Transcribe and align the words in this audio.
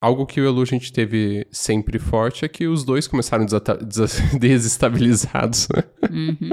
Algo 0.00 0.26
que 0.26 0.40
o 0.40 0.46
Elu 0.46 0.62
a 0.62 0.64
gente 0.64 0.92
teve 0.92 1.44
sempre 1.50 1.98
forte 1.98 2.44
é 2.44 2.48
que 2.48 2.68
os 2.68 2.84
dois 2.84 3.08
começaram 3.08 3.44
desestabilizados. 4.38 5.66
Uhum. 6.08 6.50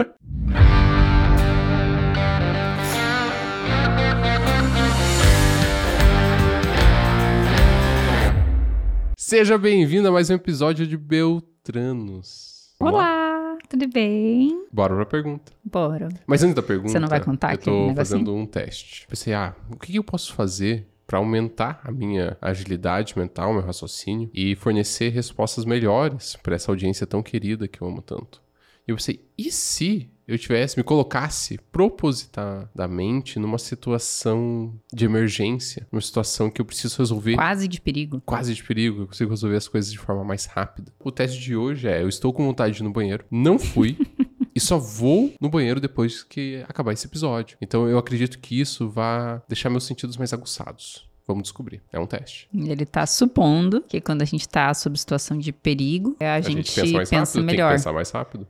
Seja 9.15 9.59
bem-vindo 9.59 10.07
a 10.07 10.11
mais 10.11 10.31
um 10.31 10.33
episódio 10.33 10.87
de 10.87 10.97
Beltranos. 10.97 12.73
Olá, 12.79 13.59
tudo 13.69 13.87
bem? 13.87 14.65
Bora 14.71 14.95
pra 14.95 15.05
pergunta. 15.05 15.51
Bora. 15.63 16.09
Mas 16.25 16.41
antes 16.41 16.55
da 16.55 16.63
pergunta, 16.63 16.93
Você 16.93 16.99
não 16.99 17.07
vai 17.07 17.23
contar 17.23 17.49
eu 17.51 17.53
aquele 17.53 17.89
tô 17.89 17.95
fazendo 17.95 18.33
um 18.33 18.47
teste. 18.47 19.05
Pensei, 19.07 19.35
ah, 19.35 19.55
o 19.69 19.77
que 19.77 19.95
eu 19.95 20.03
posso 20.03 20.33
fazer 20.33 20.94
pra 21.07 21.19
aumentar 21.19 21.79
a 21.83 21.91
minha 21.91 22.37
agilidade 22.41 23.17
mental, 23.17 23.53
meu 23.53 23.61
raciocínio 23.61 24.29
e 24.33 24.55
fornecer 24.55 25.09
respostas 25.09 25.65
melhores 25.65 26.35
pra 26.41 26.55
essa 26.55 26.71
audiência 26.71 27.05
tão 27.07 27.21
querida 27.21 27.67
que 27.67 27.81
eu 27.81 27.87
amo 27.87 28.01
tanto? 28.01 28.41
E 28.87 28.91
eu 28.91 28.95
pensei, 28.97 29.25
e 29.37 29.51
se 29.51 30.09
eu 30.27 30.37
tivesse, 30.37 30.77
me 30.77 30.83
colocasse 30.83 31.59
propositadamente 31.71 33.39
numa 33.39 33.57
situação 33.57 34.73
de 34.93 35.05
emergência, 35.05 35.87
numa 35.91 36.01
situação 36.01 36.49
que 36.49 36.61
eu 36.61 36.65
preciso 36.65 36.97
resolver 36.99 37.35
Quase 37.35 37.67
de 37.67 37.79
perigo. 37.81 38.21
quase 38.25 38.53
de 38.53 38.63
perigo, 38.63 39.01
eu 39.01 39.07
consigo 39.07 39.29
resolver 39.29 39.57
as 39.57 39.67
coisas 39.67 39.91
de 39.91 39.97
forma 39.97 40.23
mais 40.23 40.45
rápida. 40.45 40.91
O 40.99 41.11
teste 41.11 41.39
de 41.39 41.55
hoje 41.55 41.87
é: 41.87 42.01
eu 42.01 42.09
estou 42.09 42.33
com 42.33 42.45
vontade 42.45 42.75
de 42.75 42.81
ir 42.81 42.83
no 42.83 42.91
banheiro, 42.91 43.25
não 43.29 43.57
fui. 43.59 43.97
E 44.55 44.59
só 44.59 44.77
vou 44.77 45.33
no 45.41 45.49
banheiro 45.49 45.81
depois 45.81 46.23
que 46.23 46.63
acabar 46.67 46.93
esse 46.93 47.05
episódio. 47.05 47.57
Então 47.61 47.87
eu 47.89 47.97
acredito 47.97 48.39
que 48.39 48.59
isso 48.59 48.89
vai 48.89 49.41
deixar 49.49 49.69
meus 49.69 49.83
sentidos 49.83 50.15
mais 50.15 50.31
aguçados. 50.31 51.05
Vamos 51.27 51.43
descobrir. 51.43 51.81
É 51.91 51.99
um 51.99 52.05
teste. 52.05 52.47
Ele 52.53 52.85
tá 52.85 53.05
supondo 53.05 53.81
que 53.81 53.99
quando 53.99 54.21
a 54.21 54.25
gente 54.25 54.47
tá 54.47 54.73
sob 54.73 54.97
situação 54.97 55.37
de 55.37 55.51
perigo, 55.51 56.15
a, 56.19 56.39
gente, 56.39 56.71
pensa, 56.73 57.15
rápido, 57.17 57.33
tem 57.33 57.43
melhor. 57.43 57.69
que 57.71 57.77
pensar 57.77 57.91
mais 57.93 58.11
rápido. 58.11 58.47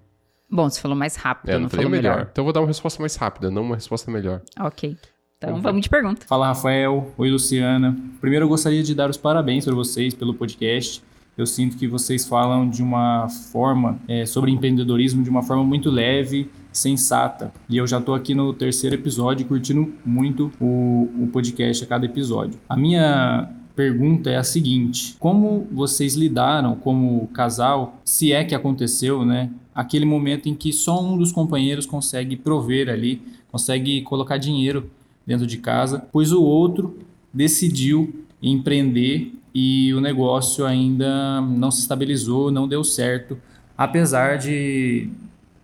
Bom, 0.52 0.69
você 0.69 0.79
falou 0.79 0.95
mais 0.95 1.16
rápido, 1.16 1.49
É, 1.49 1.53
eu 1.53 1.55
não 1.55 1.63
não 1.63 1.69
falei 1.69 1.85
falou 1.85 1.97
melhor. 1.97 2.16
melhor. 2.17 2.29
Então 2.31 2.41
eu 2.41 2.45
vou 2.45 2.53
dar 2.53 2.59
uma 2.61 2.67
resposta 2.67 3.01
mais 3.01 3.16
rápida, 3.16 3.49
não 3.49 3.63
uma 3.63 3.75
resposta 3.75 4.11
melhor. 4.11 4.41
Ok. 4.59 4.95
Então 5.38 5.49
Vamos 5.49 5.63
vamos 5.63 5.81
de 5.81 5.89
pergunta. 5.89 6.25
Fala 6.27 6.47
Rafael, 6.47 7.13
oi 7.17 7.29
Luciana. 7.31 7.97
Primeiro 8.22 8.45
eu 8.45 8.49
gostaria 8.49 8.83
de 8.83 8.94
dar 8.94 9.09
os 9.09 9.17
parabéns 9.17 9.66
para 9.66 9.73
vocês 9.73 10.13
pelo 10.13 10.33
podcast. 10.33 11.01
Eu 11.38 11.45
sinto 11.45 11.75
que 11.75 11.86
vocês 11.86 12.25
falam 12.25 12.69
de 12.69 12.81
uma 12.81 13.28
forma 13.28 14.00
é, 14.08 14.25
sobre 14.25 14.52
empreendedorismo 14.52 15.22
de 15.22 15.30
uma 15.30 15.44
forma 15.44 15.66
muito 15.66 15.89
leve, 15.89 16.50
sensata. 16.72 17.53
E 17.69 17.75
eu 17.75 17.86
já 17.86 18.00
estou 18.00 18.16
aqui 18.16 18.33
no 18.33 18.53
terceiro 18.53 18.95
episódio 18.95 19.45
curtindo 19.45 19.94
muito 20.06 20.50
o, 20.61 21.09
o 21.19 21.30
podcast 21.33 21.83
a 21.83 21.88
cada 21.88 22.06
episódio. 22.06 22.58
A 22.69 22.78
minha 22.78 23.50
pergunta 23.75 24.30
é 24.30 24.38
a 24.38 24.44
seguinte: 24.44 25.17
como 25.19 25.67
vocês 25.72 26.16
lidaram 26.16 26.75
como 26.78 27.28
casal, 27.28 28.00
se 28.06 28.31
é 28.31 28.45
que 28.45 28.56
aconteceu, 28.56 29.25
né? 29.25 29.52
Aquele 29.73 30.06
momento 30.06 30.47
em 30.47 30.56
que 30.56 30.72
só 30.72 31.03
um 31.03 31.17
dos 31.17 31.33
companheiros 31.33 31.86
consegue 31.86 32.38
prover 32.38 32.88
ali, 32.88 33.22
consegue 33.52 34.02
colocar 34.03 34.38
dinheiro 34.38 34.89
dentro 35.28 35.45
de 35.45 35.58
casa, 35.58 36.08
pois 36.13 36.31
o 36.31 36.41
outro 36.41 36.97
decidiu 37.33 38.23
empreender 38.41 39.33
e 39.57 39.93
o 39.93 40.01
negócio 40.01 40.65
ainda 40.65 41.39
não 41.39 41.71
se 41.71 41.79
estabilizou, 41.79 42.51
não 42.51 42.67
deu 42.67 42.83
certo, 42.83 43.37
apesar 43.77 44.37
de, 44.37 45.09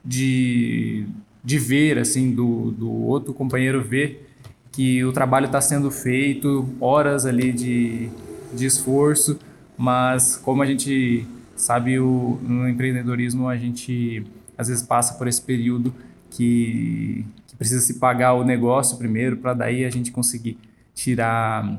de, 0.04 1.06
de 1.44 1.60
ver, 1.60 2.00
assim, 2.00 2.34
do, 2.34 2.72
do 2.72 2.90
outro 2.90 3.34
companheiro 3.34 3.84
ver 3.84 4.30
que 4.72 5.04
o 5.04 5.12
trabalho 5.12 5.48
está 5.48 5.60
sendo 5.60 5.92
feito, 5.92 6.74
horas 6.80 7.26
ali 7.26 7.52
de, 7.52 8.10
de 8.54 8.66
esforço, 8.66 9.38
mas 9.78 10.38
como 10.38 10.64
a 10.64 10.66
gente 10.66 11.28
sabe, 11.54 12.00
o, 12.00 12.40
no 12.42 12.70
empreendedorismo 12.70 13.50
a 13.50 13.58
gente 13.58 14.26
às 14.58 14.70
vezes 14.70 14.84
passa 14.84 15.16
por 15.16 15.28
esse 15.28 15.42
período 15.42 15.94
que, 16.30 17.26
que 17.46 17.58
precisa 17.58 17.82
se 17.82 17.96
pagar 17.96 18.36
o 18.36 18.46
negócio 18.46 18.98
primeiro, 18.98 19.36
para 19.36 19.54
daí 19.54 19.84
a 19.84 19.90
gente 19.90 20.14
conseguir 20.14 20.58
tirar 20.96 21.78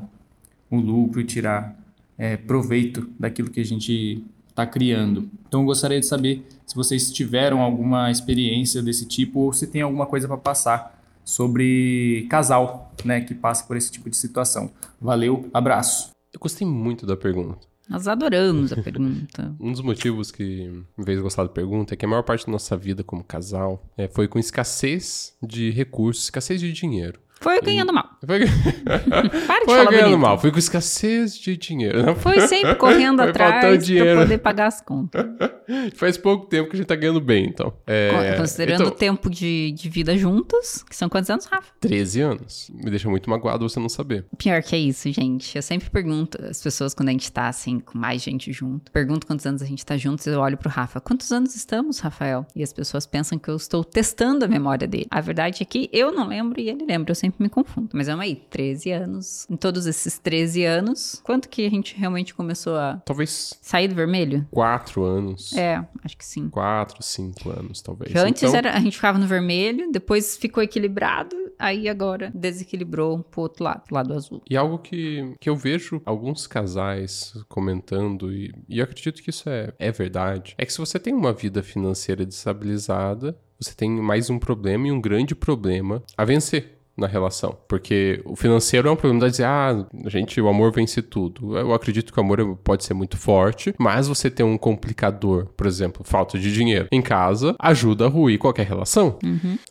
o 0.69 0.77
lucro 0.77 1.19
e 1.19 1.23
tirar 1.23 1.82
é, 2.17 2.37
proveito 2.37 3.09
daquilo 3.19 3.49
que 3.49 3.59
a 3.59 3.65
gente 3.65 4.23
está 4.49 4.65
criando. 4.65 5.29
Então 5.47 5.61
eu 5.61 5.65
gostaria 5.65 5.99
de 5.99 6.05
saber 6.05 6.45
se 6.65 6.75
vocês 6.75 7.11
tiveram 7.11 7.61
alguma 7.61 8.11
experiência 8.11 8.81
desse 8.81 9.05
tipo 9.07 9.39
ou 9.41 9.53
se 9.53 9.67
tem 9.67 9.81
alguma 9.81 10.05
coisa 10.05 10.27
para 10.27 10.37
passar 10.37 11.01
sobre 11.25 12.27
casal, 12.29 12.93
né, 13.03 13.21
que 13.21 13.33
passa 13.33 13.65
por 13.65 13.77
esse 13.77 13.91
tipo 13.91 14.09
de 14.09 14.17
situação. 14.17 14.71
Valeu, 15.01 15.49
abraço. 15.53 16.11
Eu 16.31 16.39
gostei 16.39 16.67
muito 16.67 17.05
da 17.05 17.15
pergunta. 17.15 17.73
Nós 17.89 18.07
adoramos 18.07 18.71
a 18.71 18.81
pergunta. 18.81 19.53
Um 19.59 19.71
dos 19.71 19.81
motivos 19.81 20.31
que 20.31 20.83
me 20.97 21.05
fez 21.05 21.19
gostar 21.19 21.43
da 21.43 21.49
pergunta 21.49 21.93
é 21.93 21.97
que 21.97 22.05
a 22.05 22.07
maior 22.07 22.23
parte 22.23 22.45
da 22.45 22.51
nossa 22.51 22.77
vida 22.77 23.03
como 23.03 23.23
casal 23.23 23.83
é, 23.97 24.07
foi 24.07 24.27
com 24.27 24.39
escassez 24.39 25.35
de 25.41 25.69
recursos, 25.71 26.25
escassez 26.25 26.61
de 26.61 26.71
dinheiro. 26.71 27.19
Foi 27.43 27.61
ganhando 27.61 27.91
mal. 27.91 28.09
Foi, 28.25 28.39
Para 29.45 29.59
de 29.59 29.65
foi 29.65 29.85
ganhando 29.87 30.03
bonito. 30.03 30.17
mal, 30.19 30.39
foi 30.39 30.49
com 30.49 30.57
escassez 30.57 31.37
de 31.37 31.57
dinheiro. 31.57 32.05
Não 32.05 32.15
Foi 32.15 32.39
sempre 32.47 32.75
correndo 32.75 33.19
Foi 33.21 33.29
atrás 33.29 33.85
dinheiro. 33.85 34.21
poder 34.21 34.37
pagar 34.37 34.67
as 34.67 34.79
contas. 34.79 35.25
Faz 35.95 36.17
pouco 36.17 36.45
tempo 36.47 36.69
que 36.69 36.75
a 36.75 36.77
gente 36.77 36.87
tá 36.87 36.95
ganhando 36.95 37.19
bem, 37.19 37.45
então. 37.45 37.73
É, 37.85 38.35
Considerando 38.37 38.81
então, 38.83 38.93
o 38.93 38.95
tempo 38.95 39.29
de, 39.29 39.71
de 39.73 39.89
vida 39.89 40.17
juntos, 40.17 40.83
que 40.83 40.95
são 40.95 41.09
quantos 41.09 41.29
anos, 41.29 41.45
Rafa? 41.45 41.69
13 41.81 42.21
anos. 42.21 42.71
Me 42.73 42.89
deixa 42.89 43.09
muito 43.09 43.29
magoado 43.29 43.67
você 43.67 43.79
não 43.79 43.89
saber. 43.89 44.25
Pior 44.37 44.61
que 44.63 44.75
é 44.75 44.79
isso, 44.79 45.11
gente. 45.11 45.55
Eu 45.55 45.61
sempre 45.61 45.89
pergunto 45.89 46.41
as 46.45 46.61
pessoas 46.61 46.93
quando 46.93 47.09
a 47.09 47.11
gente 47.11 47.29
tá 47.29 47.49
assim, 47.49 47.79
com 47.79 47.97
mais 47.97 48.21
gente 48.21 48.53
junto. 48.53 48.89
Pergunto 48.91 49.27
quantos 49.27 49.45
anos 49.45 49.61
a 49.61 49.65
gente 49.65 49.85
tá 49.85 49.97
juntos 49.97 50.25
e 50.25 50.29
eu 50.29 50.39
olho 50.39 50.57
pro 50.57 50.69
Rafa. 50.69 51.01
Quantos 51.01 51.31
anos 51.31 51.55
estamos, 51.55 51.99
Rafael? 51.99 52.45
E 52.55 52.63
as 52.63 52.71
pessoas 52.71 53.05
pensam 53.05 53.37
que 53.37 53.49
eu 53.49 53.55
estou 53.57 53.83
testando 53.83 54.45
a 54.45 54.47
memória 54.47 54.87
dele. 54.87 55.07
A 55.11 55.19
verdade 55.19 55.61
é 55.61 55.65
que 55.65 55.89
eu 55.91 56.11
não 56.11 56.27
lembro 56.27 56.59
e 56.59 56.69
ele 56.69 56.85
lembra. 56.85 57.11
Eu 57.11 57.15
sempre 57.15 57.32
me 57.39 57.49
confundo. 57.49 57.89
Mas 57.93 58.07
vamos 58.07 58.23
aí, 58.23 58.35
13 58.35 58.91
anos. 58.91 59.47
Em 59.49 59.55
todos 59.55 59.85
esses 59.85 60.17
13 60.17 60.63
anos, 60.63 61.21
quanto 61.23 61.49
que 61.49 61.65
a 61.65 61.69
gente 61.69 61.95
realmente 61.95 62.33
começou 62.33 62.75
a 62.75 62.97
Talvez 63.05 63.57
sair 63.61 63.87
do 63.87 63.95
vermelho? 63.95 64.47
4 64.51 65.03
anos. 65.03 65.53
É, 65.53 65.83
acho 66.03 66.17
que 66.17 66.25
sim. 66.25 66.49
4, 66.49 67.01
5 67.01 67.49
anos, 67.49 67.81
talvez. 67.81 68.15
Antes 68.15 68.43
Então, 68.43 68.55
era, 68.55 68.73
a 68.73 68.79
gente 68.79 68.95
ficava 68.95 69.17
no 69.17 69.27
vermelho, 69.27 69.91
depois 69.91 70.37
ficou 70.37 70.63
equilibrado, 70.63 71.35
aí 71.57 71.87
agora 71.87 72.31
desequilibrou 72.33 73.19
pro 73.23 73.41
outro 73.41 73.63
lado, 73.63 73.81
pro 73.81 73.95
lado 73.95 74.13
azul. 74.13 74.41
E 74.49 74.57
algo 74.57 74.77
que, 74.77 75.33
que 75.39 75.49
eu 75.49 75.55
vejo 75.55 76.01
alguns 76.05 76.47
casais 76.47 77.33
comentando, 77.47 78.31
e, 78.31 78.53
e 78.67 78.79
eu 78.79 78.83
acredito 78.83 79.21
que 79.21 79.29
isso 79.29 79.49
é, 79.49 79.73
é 79.79 79.91
verdade, 79.91 80.55
é 80.57 80.65
que 80.65 80.73
se 80.73 80.79
você 80.79 80.99
tem 80.99 81.13
uma 81.13 81.33
vida 81.33 81.63
financeira 81.63 82.25
desestabilizada, 82.25 83.37
você 83.59 83.73
tem 83.73 83.89
mais 83.89 84.29
um 84.29 84.37
problema 84.37 84.87
e 84.87 84.91
um 84.91 84.99
grande 84.99 85.33
problema 85.33 86.03
a 86.17 86.25
vencer 86.25 86.79
na 86.95 87.07
relação. 87.07 87.57
Porque 87.67 88.21
o 88.25 88.35
financeiro 88.35 88.87
é 88.87 88.91
um 88.91 88.95
problema 88.95 89.25
de 89.25 89.31
dizer, 89.31 89.45
ah, 89.45 89.85
gente, 90.07 90.39
o 90.39 90.47
amor 90.47 90.71
vence 90.71 91.01
tudo. 91.01 91.57
Eu 91.57 91.73
acredito 91.73 92.13
que 92.13 92.19
o 92.19 92.23
amor 92.23 92.55
pode 92.63 92.83
ser 92.83 92.93
muito 92.93 93.17
forte, 93.17 93.73
mas 93.79 94.07
você 94.07 94.29
ter 94.29 94.43
um 94.43 94.57
complicador, 94.57 95.47
por 95.57 95.65
exemplo, 95.65 96.03
falta 96.03 96.37
de 96.37 96.53
dinheiro 96.53 96.87
em 96.91 97.01
casa, 97.01 97.55
ajuda 97.59 98.05
a 98.05 98.09
ruir 98.09 98.37
qualquer 98.37 98.65
relação. 98.67 99.17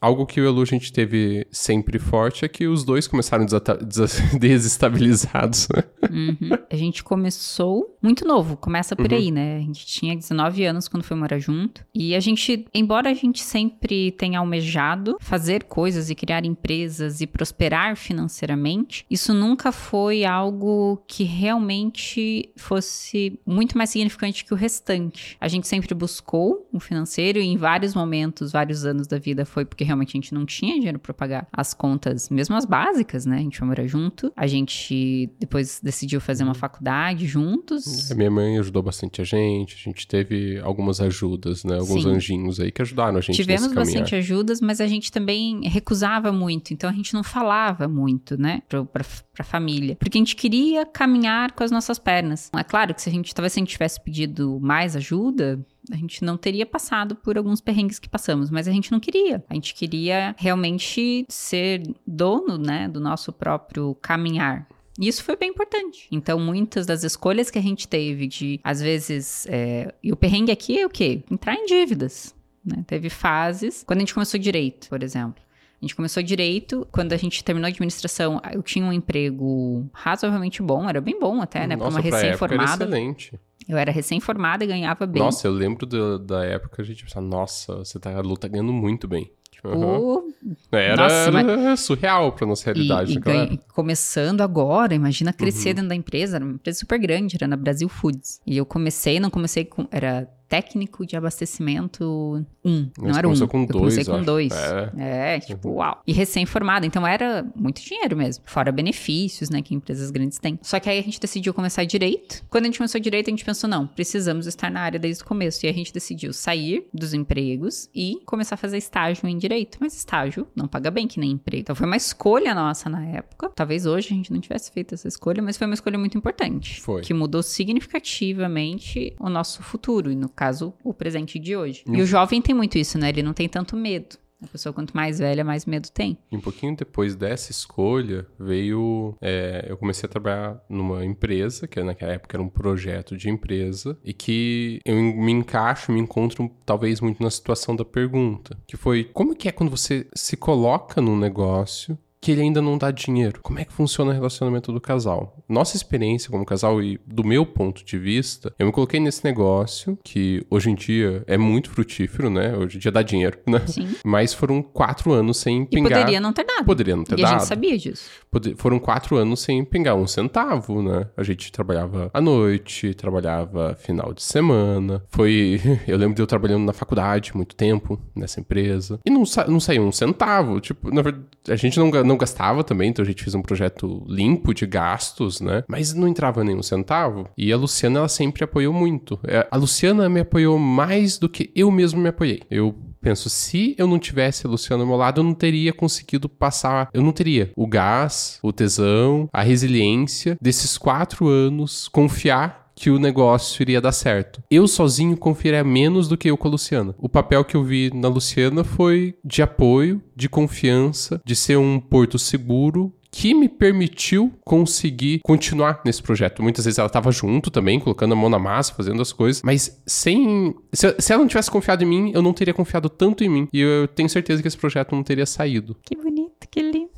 Algo 0.01 0.27
que 0.27 0.41
o 0.41 0.45
Elu 0.47 0.63
a 0.63 0.67
gente 0.67 0.93
teve 0.93 1.47
sempre 1.51 1.99
forte 1.99 2.45
é 2.45 2.49
que 2.49 2.67
os 2.67 2.85
dois 2.85 3.07
começaram 3.07 3.47
desestabilizados. 4.39 5.69
Uhum. 6.11 6.51
A 6.71 6.77
gente 6.77 7.03
começou 7.05 7.97
muito 8.03 8.27
novo, 8.27 8.57
começa 8.57 8.97
por 8.97 9.11
Uhum. 9.13 9.19
aí, 9.19 9.31
né? 9.31 9.57
A 9.59 9.61
gente 9.61 9.87
tinha 9.87 10.17
19 10.17 10.65
anos 10.65 10.89
quando 10.89 11.03
foi 11.03 11.17
morar 11.17 11.39
junto. 11.39 11.85
E 11.95 12.15
a 12.15 12.21
gente, 12.21 12.65
embora 12.75 13.11
a 13.11 13.15
gente 13.15 13.43
sempre 13.43 14.11
tenha 14.13 14.39
almejado 14.39 15.17
fazer 15.21 15.65
coisas 15.65 16.11
e 16.11 16.15
criar 16.15 16.45
empresas 16.45 17.12
e 17.21 17.27
prosperar 17.27 17.97
financeiramente, 17.97 19.05
isso 19.11 19.33
nunca 19.35 19.73
foi 19.73 20.25
algo 20.25 21.03
que 21.07 21.25
realmente 21.25 22.51
fosse 22.57 23.39
muito 23.47 23.77
mais 23.77 23.91
significante 23.91 24.45
que 24.45 24.55
o 24.55 24.57
restante. 24.57 25.37
A 25.41 25.49
gente 25.49 25.67
sempre 25.67 25.95
buscou 25.95 26.69
o 26.73 26.81
financeiro 26.81 27.39
e 27.39 27.47
em 27.47 27.57
vários 27.57 27.95
momentos, 27.95 28.53
vários 28.53 28.85
anos 28.85 29.07
da 29.07 29.19
vida 29.19 29.45
foi 29.45 29.65
porque 29.65 29.85
realmente 29.85 30.11
a 30.11 30.19
gente 30.19 30.35
não 30.35 30.47
tinha 30.47 30.75
dinheiro 30.75 30.99
para 30.99 31.15
pagar 31.15 31.47
as 31.53 31.75
contas, 31.75 32.29
mesmo 32.29 32.57
as 32.57 32.65
básicas, 32.65 33.27
né? 33.27 33.37
A 33.37 33.41
gente 33.41 33.59
foi 33.59 33.67
morar 33.67 33.87
junto. 33.87 34.33
A 34.37 34.47
gente 34.47 35.31
depois 35.39 35.81
decidiu 35.83 36.21
fazer 36.21 36.45
uma 36.45 36.55
faculdade 36.55 37.27
juntos. 37.27 38.11
A 38.11 38.15
minha 38.15 38.31
mãe 38.31 38.59
ajudou 38.59 38.83
bastante 38.83 39.21
a 39.21 39.25
gente, 39.25 39.75
a 39.75 39.91
gente 39.91 40.07
teve 40.07 40.59
algumas 40.61 41.01
ajudas, 41.01 41.65
né? 41.65 41.79
Alguns 41.79 42.03
Sim. 42.03 42.11
anjinhos 42.11 42.61
aí 42.61 42.71
que 42.71 42.83
ajudaram 42.83 43.19
a 43.19 43.21
gente 43.21 43.37
Tivemos 43.37 43.73
bastante 43.73 44.15
ajudas, 44.15 44.61
mas 44.61 44.81
a 44.81 44.87
gente 44.87 45.11
também 45.11 45.69
recusava 45.69 46.33
muito, 46.33 46.73
então 46.73 46.89
a 46.89 46.93
gente 46.93 47.02
não 47.15 47.23
falava 47.23 47.89
muito, 47.89 48.41
né, 48.41 48.63
pra, 48.69 48.85
pra, 48.85 49.05
pra 49.33 49.45
família, 49.45 49.97
porque 49.97 50.19
a 50.19 50.21
gente 50.21 50.37
queria 50.37 50.85
caminhar 50.85 51.53
com 51.53 51.65
as 51.65 51.71
nossas 51.71 51.99
pernas. 51.99 52.51
É 52.57 52.63
claro 52.63 52.95
que 52.95 53.03
se 53.03 53.09
a 53.09 53.13
gente, 53.13 53.35
talvez 53.35 53.53
se 53.53 53.59
a 53.59 53.63
gente 53.63 53.71
tivesse 53.71 54.01
pedido 54.01 54.59
mais 54.61 54.95
ajuda, 54.95 55.65
a 55.91 55.97
gente 55.97 56.25
não 56.25 56.37
teria 56.37 56.67
passado 56.67 57.17
por 57.17 57.37
alguns 57.37 57.61
perrengues 57.61 57.99
que 57.99 58.09
passamos, 58.09 58.51
mas 58.51 58.69
a 58.69 58.73
gente 58.73 58.93
não 58.93 59.01
queria. 59.01 59.43
A 59.49 59.55
gente 59.55 59.75
queria 59.75 60.35
realmente 60.39 61.25
ser 61.29 61.83
dono, 62.07 62.59
né, 62.59 62.89
do 62.89 63.01
nosso 63.01 63.33
próprio 63.33 63.95
caminhar. 63.97 64.69
E 64.99 65.09
isso 65.09 65.25
foi 65.25 65.37
bem 65.37 65.51
importante. 65.51 66.07
Então, 66.11 66.39
muitas 66.39 66.87
das 66.87 67.03
escolhas 67.03 67.51
que 67.51 67.59
a 67.59 67.63
gente 67.63 67.89
teve 67.89 68.27
de, 68.27 68.61
às 68.63 68.81
vezes, 68.81 69.47
é... 69.49 69.95
e 70.03 70.13
o 70.13 70.17
perrengue 70.17 70.53
aqui 70.53 70.79
é 70.79 70.87
o 70.87 70.91
quê? 70.91 71.25
Entrar 71.31 71.55
em 71.55 71.65
dívidas. 71.65 72.35
Né? 72.65 72.85
Teve 72.87 73.09
fases, 73.11 73.83
quando 73.85 73.99
a 73.99 74.01
gente 74.01 74.15
começou 74.15 74.39
direito, 74.39 74.89
por 74.89 75.03
exemplo. 75.03 75.42
A 75.83 75.85
gente 75.85 75.97
começou 75.97 76.23
direito, 76.23 76.87
quando 76.93 77.13
a 77.13 77.17
gente 77.17 77.43
terminou 77.43 77.67
a 77.67 77.69
administração, 77.69 78.41
eu 78.53 78.63
tinha 78.63 78.87
um 78.87 78.93
emprego 78.93 79.91
razoavelmente 79.93 80.63
bom, 80.63 80.89
era 80.89 81.01
bem 81.01 81.19
bom 81.19 81.43
até, 81.43 81.67
né? 81.67 81.75
Nossa, 81.75 81.91
pra 81.91 82.09
uma 82.09 82.17
recém-formada. 82.17 82.85
excelente. 82.85 83.41
Eu 83.69 83.77
era 83.77 83.91
recém-formada 83.91 84.63
e 84.63 84.69
ganhava 84.69 85.07
bem. 85.07 85.21
Nossa, 85.21 85.49
eu 85.49 85.53
lembro 85.53 85.85
do, 85.85 86.21
da 86.21 86.45
época 86.45 86.83
a 86.83 86.85
gente 86.85 87.03
pensava, 87.03 87.27
nossa, 87.27 87.79
você 87.79 87.99
tá, 87.99 88.13
tá 88.39 88.47
ganhando 88.47 88.73
muito 88.73 89.09
bem. 89.09 89.33
Uhum. 89.65 90.33
Era, 90.71 90.97
Nossa, 90.97 91.39
era 91.39 91.77
surreal 91.77 92.33
pra 92.33 92.47
nossa 92.47 92.65
realidade. 92.65 93.13
E, 93.13 93.17
e 93.17 93.21
ganha, 93.21 93.59
começando 93.73 94.41
agora, 94.41 94.95
imagina 94.95 95.33
crescer 95.33 95.71
uhum. 95.71 95.75
dentro 95.75 95.89
da 95.89 95.95
empresa, 95.95 96.37
era 96.37 96.45
uma 96.45 96.55
empresa 96.55 96.81
super 96.81 96.99
grande, 96.99 97.37
era 97.37 97.47
na 97.47 97.57
Brasil 97.57 97.89
Foods. 97.89 98.41
E 98.47 98.57
eu 98.57 98.67
comecei, 98.67 99.21
não 99.21 99.31
comecei 99.31 99.65
com. 99.65 99.87
Era 99.91 100.29
técnico 100.53 101.07
de 101.07 101.17
abastecimento 101.17 102.45
1. 102.63 102.71
Um, 102.71 102.91
não 102.99 103.17
era 103.17 103.27
um. 103.27 103.33
Com 103.47 103.63
eu 103.63 103.67
dois, 103.67 103.95
comecei 103.97 104.05
com 104.05 104.23
dois. 104.23 104.53
É, 104.99 105.37
é 105.37 105.41
tipo, 105.41 105.71
uhum. 105.71 105.77
uau. 105.77 106.03
E 106.07 106.13
recém-formado, 106.13 106.85
então 106.85 107.07
era 107.07 107.43
muito 107.57 107.81
dinheiro 107.81 108.15
mesmo. 108.15 108.45
Fora 108.47 108.71
benefícios, 108.71 109.49
né, 109.49 109.63
que 109.63 109.75
empresas 109.75 110.11
grandes 110.11 110.39
têm. 110.39 110.59
Só 110.61 110.79
que 110.79 110.91
aí 110.91 110.99
a 110.99 111.03
gente 111.03 111.19
decidiu 111.19 111.55
começar 111.55 111.85
direito. 111.85 112.45
Quando 112.51 112.65
a 112.65 112.67
gente 112.67 112.77
começou 112.77 113.01
direito, 113.01 113.29
a 113.29 113.31
gente 113.31 113.47
pensou, 113.47 113.69
não, 113.69 113.87
precisamos 113.87 114.47
estar 114.47 114.71
na 114.71 114.83
área 114.83 114.99
desde 114.99 115.23
o 115.23 115.27
começo. 115.27 115.65
E 115.65 115.71
a 115.71 115.73
gente 115.73 115.91
decidiu 115.91 116.35
sair 116.35 116.87
dos 116.93 117.15
empregos 117.15 117.89
e 117.95 118.21
começar 118.27 118.57
a 118.57 118.59
fazer 118.59 118.77
estágio 118.77 119.27
em 119.27 119.39
direito. 119.39 119.79
Mas 119.81 119.97
estágio 119.97 120.47
não 120.55 120.69
paga 120.69 120.91
bem 120.91 121.09
que 121.09 121.19
nem 121.19 121.31
emprego. 121.31 121.63
Então 121.63 121.75
foi 121.75 121.87
uma 121.87 121.97
escolha 121.97 122.55
nossa 122.55 122.91
na 122.91 123.07
época. 123.07 123.51
Talvez 123.57 123.87
hoje 123.87 124.09
a 124.13 124.15
gente 124.17 124.31
não 124.31 124.39
tivesse 124.39 124.71
feito 124.71 124.93
essa 124.93 125.09
escolha, 125.09 125.43
mas 125.43 125.57
foi 125.57 125.67
uma 125.67 125.75
escolha 125.75 125.99
muito 125.99 126.19
importante. 126.19 126.79
Foi. 126.83 127.01
Que 127.01 127.15
mudou 127.15 127.43
significativamente 127.43 129.17
o 129.19 129.31
nosso 129.31 129.63
futuro. 129.63 130.13
E 130.13 130.15
no 130.15 130.29
caso, 130.29 130.42
o 130.83 130.95
presente 130.95 131.39
de 131.39 131.57
hoje. 131.57 131.85
E 131.87 132.01
o 132.01 132.07
jovem 132.07 132.41
tem 132.41 132.55
muito 132.55 132.79
isso, 132.79 132.99
né? 132.99 133.09
Ele 133.09 133.23
não 133.23 133.33
tem 133.33 133.49
tanto 133.49 133.77
medo. 133.77 134.17
A 134.43 134.49
pessoa, 134.49 134.73
quanto 134.73 134.95
mais 134.95 135.21
velha, 135.21 135.45
mais 135.45 135.65
medo 135.65 135.89
tem. 135.91 136.19
Um 136.31 136.41
pouquinho 136.41 136.75
depois 136.75 137.15
dessa 137.15 137.53
escolha, 137.53 138.27
veio. 138.39 139.17
É, 139.21 139.67
eu 139.69 139.77
comecei 139.77 140.07
a 140.07 140.11
trabalhar 140.11 140.61
numa 140.69 141.05
empresa, 141.05 141.69
que 141.69 141.81
naquela 141.83 142.13
época 142.13 142.37
era 142.37 142.43
um 142.43 142.49
projeto 142.49 143.17
de 143.17 143.31
empresa, 143.31 143.97
e 144.05 144.13
que 144.13 144.81
eu 144.85 144.97
me 144.97 145.31
encaixo, 145.31 145.93
me 145.93 146.01
encontro 146.01 146.51
talvez 146.67 147.01
muito 147.01 147.23
na 147.23 147.31
situação 147.31 147.77
da 147.77 147.85
pergunta, 147.85 148.59
que 148.67 148.77
foi: 148.77 149.05
como 149.13 149.37
que 149.37 149.49
é 149.49 149.53
quando 149.53 149.71
você 149.71 150.09
se 150.15 150.37
coloca 150.37 151.01
num 151.01 151.17
negócio 151.17 151.97
que 152.23 152.31
ele 152.31 152.41
ainda 152.41 152.63
não 152.63 152.79
dá 152.79 152.93
dinheiro. 152.93 153.41
Como 153.43 153.59
é 153.59 153.65
que 153.65 153.73
funciona 153.73 154.13
o 154.13 154.15
relacionamento 154.15 154.73
do 154.73 154.81
casal? 154.81 155.37
Nossa 155.49 155.77
experiência 155.77 156.31
como 156.31 156.47
casal 156.47 156.81
e 156.81 156.99
do 157.05 157.25
meu 157.25 157.45
ponto 157.45 157.85
de 157.85 157.99
vista, 157.99 158.55
eu 158.57 158.67
me 158.67 158.73
coloquei 158.73 159.01
nesse 159.01 159.25
negócio 159.25 159.99
que 160.05 160.47
hoje 160.49 160.71
em 160.71 160.75
dia 160.77 161.25
é 161.27 161.37
muito 161.37 161.69
frutífero, 161.71 162.31
né? 162.31 162.57
Hoje 162.57 162.77
em 162.77 162.81
dia 162.81 162.93
dá 162.93 163.03
dinheiro, 163.03 163.39
né? 163.45 163.61
Sim. 163.67 163.89
Mas 164.05 164.33
foram 164.33 164.63
quatro 164.63 165.13
anos 165.13 165.39
sem 165.39 165.65
pingar. 165.67 165.91
E 165.91 165.95
poderia 165.95 166.21
não 166.21 166.33
ter 166.33 166.45
dado. 166.45 166.65
Poderia 166.65 166.95
não 166.95 167.03
ter 167.03 167.19
e 167.19 167.23
dado. 167.23 167.35
a 167.35 167.39
gente 167.39 167.49
sabia 167.49 167.77
disso. 167.77 168.09
Pod 168.31 168.55
foram 168.57 168.79
quatro 168.79 169.17
anos 169.17 169.41
sem 169.41 169.65
pingar 169.65 169.97
um 169.97 170.07
centavo, 170.07 170.81
né? 170.81 171.09
A 171.17 171.25
gente 171.25 171.51
trabalhava 171.51 172.09
à 172.15 172.21
noite, 172.21 172.95
trabalhava 172.95 173.75
final 173.75 174.15
de 174.15 174.23
semana. 174.23 175.03
Foi. 175.09 175.61
Eu 175.89 175.99
lembro 175.99 176.15
de 176.15 176.23
eu 176.23 176.27
trabalhando 176.27 176.65
na 176.65 176.73
faculdade 176.73 177.35
muito 177.35 177.57
tempo 177.57 178.01
nessa 178.15 178.41
empresa. 178.41 179.01
E 179.05 179.11
não, 179.11 179.27
sa 179.27 179.47
não 179.47 179.59
saiu 179.59 179.83
um 179.83 179.93
centavo. 179.93 180.61
Tipo, 180.61 180.95
na 180.95 181.03
verdade, 181.03 181.27
a 181.49 181.57
gente 181.57 181.79
não, 181.79 181.91
não 181.91 182.12
gastava 182.17 182.65
também, 182.65 182.91
então 182.91 183.03
a 183.03 183.07
gente 183.07 183.23
fez 183.23 183.35
um 183.35 183.43
projeto 183.43 184.05
limpo 184.07 184.55
de 184.55 184.67
gastos, 184.67 185.41
né? 185.41 185.65
Mas 185.69 185.95
não 185.95 186.09
entrava 186.09 186.45
nenhum 186.45 186.63
centavo. 186.63 187.29
E 187.37 187.53
a 187.53 187.57
Luciana, 187.57 188.01
ela 188.01 188.09
sempre 188.09 188.45
apoiou 188.45 188.73
muito. 188.73 189.19
É, 189.27 189.47
a 189.51 189.57
Luciana 189.57 190.09
me 190.09 190.21
apoiou 190.21 190.59
mais 190.59 191.19
do 191.19 191.29
que 191.29 191.51
eu 191.55 191.71
mesmo 191.71 192.01
me 192.01 192.09
apoiei. 192.09 192.43
Eu 192.51 192.75
penso, 193.03 193.29
se 193.29 193.75
eu 193.77 193.87
não 193.87 193.99
tivesse 193.99 194.47
a 194.47 194.51
Luciana 194.51 194.85
ao 194.85 194.89
meu 194.89 194.97
lado, 194.97 195.21
eu 195.21 195.25
não 195.25 195.35
teria 195.35 195.73
conseguido 195.73 196.29
passar, 196.29 196.89
eu 196.95 197.03
não 197.03 197.13
teria 197.13 197.53
o 197.57 197.67
gás, 197.67 198.39
o 198.43 198.53
tesão, 198.53 199.29
a 199.33 199.43
resiliência 199.43 200.39
desses 200.41 200.79
quatro 200.79 201.27
anos, 201.27 201.89
confiar 201.89 202.62
que 202.75 202.91
o 202.91 202.99
negócio 202.99 203.63
iria 203.63 203.81
dar 203.81 203.93
certo. 203.93 204.43
Eu 204.51 204.67
sozinho 204.67 205.17
confiaria 205.17 205.65
menos 205.65 206.09
do 206.09 206.17
que 206.17 206.31
eu 206.31 206.37
com 206.37 206.49
a 206.49 206.51
Luciana. 206.51 206.95
O 206.99 207.09
papel 207.09 207.45
que 207.45 207.57
eu 207.57 207.65
vi 207.65 207.91
na 207.95 208.09
Luciana 208.09 208.65
foi 208.65 209.15
de 209.25 209.43
apoio, 209.43 210.03
de 210.15 210.29
confiança, 210.29 211.21
de 211.25 211.37
ser 211.37 211.57
um 211.57 211.79
porto 211.79 212.19
seguro 212.19 212.93
que 213.13 213.35
me 213.35 213.47
permitiu 213.47 214.33
conseguir 214.43 215.21
continuar 215.23 215.83
nesse 215.85 216.03
projeto. 216.03 216.43
Muitas 216.43 216.65
vezes 216.65 216.79
ela 216.79 216.87
estava 216.87 217.13
junto 217.13 217.51
também, 217.51 217.79
colocando 217.79 218.13
a 218.13 218.17
mão 218.17 218.31
na 218.31 218.39
massa, 218.39 218.73
fazendo 218.73 219.03
as 219.03 219.13
coisas, 219.13 219.43
mas 219.45 219.81
sem. 219.87 220.55
Se, 220.73 220.97
se, 220.99 221.13
ela 221.13 221.21
não 221.21 221.29
tivesse 221.29 221.51
confiado 221.51 221.85
em 221.85 221.87
mim, 221.87 222.13
eu 222.15 222.23
não 222.23 222.33
teria 222.33 222.55
confiado 222.55 222.89
tanto 222.89 223.23
em 223.23 223.29
mim. 223.29 223.49
E 223.53 223.61
eu 223.61 223.87
tenho 223.87 224.09
certeza 224.09 224.41
que 224.41 224.49
esse 224.49 224.57
projeto 224.57 224.97
não 224.97 225.03
teria 225.03 225.27
saído. 225.27 225.77
Que 225.85 225.95
bonito, 225.95 226.49
que 226.51 226.63
lindo. 226.63 226.91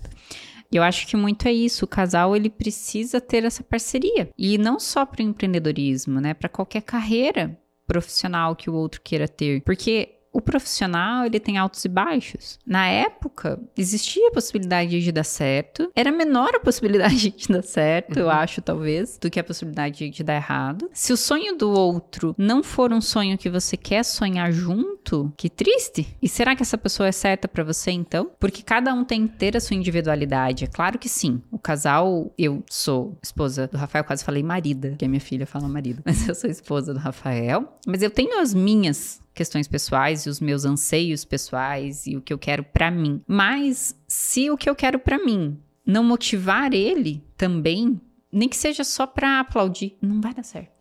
Eu 0.77 0.83
acho 0.83 1.07
que 1.07 1.17
muito 1.17 1.47
é 1.47 1.53
isso. 1.53 1.85
O 1.85 1.89
casal 1.89 2.35
ele 2.35 2.51
precisa 2.51 3.21
ter 3.21 3.45
essa 3.45 3.63
parceria 3.63 4.29
e 4.37 4.59
não 4.59 4.81
só 4.81 5.07
para 5.07 5.23
o 5.23 5.25
empreendedorismo, 5.25 6.21
né? 6.21 6.35
Para 6.35 6.49
qualquer 6.49 6.83
carreira 6.83 7.59
profissional 7.87 8.57
que 8.57 8.71
o 8.71 8.75
outro 8.75 9.01
queira 9.03 9.29
ter, 9.29 9.61
porque 9.63 10.14
o 10.35 10.41
profissional 10.41 11.25
ele 11.25 11.39
tem 11.39 11.57
altos 11.57 11.85
e 11.85 11.89
baixos. 11.89 12.59
Na 12.67 12.89
época, 12.89 13.61
existia 13.77 14.29
a 14.29 14.33
possibilidade 14.33 15.01
de 15.01 15.13
dar 15.13 15.25
certo, 15.25 15.91
era 15.95 16.11
menor 16.11 16.57
a 16.57 16.61
possibilidade 16.61 17.31
de 17.31 17.49
dar 17.49 17.63
certo, 17.63 18.17
uhum. 18.17 18.23
eu 18.23 18.31
acho, 18.31 18.61
talvez, 18.61 19.17
do 19.17 19.31
que 19.31 19.39
a 19.39 19.45
possibilidade 19.45 20.11
de 20.11 20.25
dar 20.25 20.35
errado. 20.35 20.91
Se 20.93 21.13
o 21.13 21.17
sonho 21.17 21.57
do 21.57 21.71
outro 21.71 22.35
não 22.37 22.63
for 22.63 22.93
um 22.93 23.01
sonho 23.01 23.39
que 23.39 23.49
você 23.49 23.77
quer 23.77 24.05
sonhar 24.05 24.51
junto, 24.53 25.33
que 25.37 25.49
triste. 25.49 26.17
E 26.21 26.29
será 26.29 26.57
que 26.57 26.63
essa 26.63 26.77
pessoa 26.77 27.09
é 27.09 27.13
certa 27.13 27.47
para 27.47 27.63
você 27.63 27.93
então? 27.93 28.31
Porque 28.41 28.63
cada 28.63 28.93
um 28.93 29.05
tem 29.05 29.29
que 29.29 29.37
ter 29.37 29.57
a 29.57 29.61
sua 29.61 29.77
individualidade. 29.77 30.65
É 30.65 30.67
claro 30.67 30.99
que 30.99 31.09
sim. 31.09 31.41
O 31.53 31.59
casal, 31.59 32.33
eu 32.37 32.65
sou 32.69 33.17
esposa 33.23 33.69
do 33.69 33.77
Rafael, 33.77 34.05
quase 34.05 34.25
falei 34.25 34.43
marida, 34.43 34.97
que 34.99 35.05
a 35.05 35.09
minha 35.09 35.21
filha 35.21 35.47
fala 35.47 35.69
marido, 35.69 36.03
mas 36.05 36.27
eu 36.27 36.35
sou 36.35 36.51
esposa 36.51 36.93
do 36.93 36.99
Rafael. 36.99 37.79
Mas 37.87 38.03
eu 38.03 38.11
tenho 38.11 38.41
as 38.41 38.53
minhas 38.53 39.23
questões 39.35 39.67
pessoais 39.67 40.25
e 40.25 40.29
os 40.29 40.41
meus 40.41 40.65
anseios 40.65 41.25
pessoais 41.25 42.07
e 42.07 42.17
o 42.17 42.23
que 42.23 42.33
eu 42.33 42.39
quero 42.39 42.63
para 42.65 42.91
mim. 42.91 43.21
Mas 43.27 43.95
se 44.07 44.51
o 44.51 44.57
que 44.57 44.71
eu 44.71 44.75
quero 44.75 44.99
para 44.99 45.19
mim 45.19 45.59
não 45.85 46.05
motivar 46.05 46.73
ele 46.73 47.23
também, 47.37 48.01
nem 48.33 48.49
que 48.49 48.57
seja 48.57 48.85
só 48.85 49.07
para 49.07 49.41
aplaudir, 49.41 49.97
não 50.01 50.21
vai 50.21 50.33
dar 50.33 50.45
certo. 50.45 50.75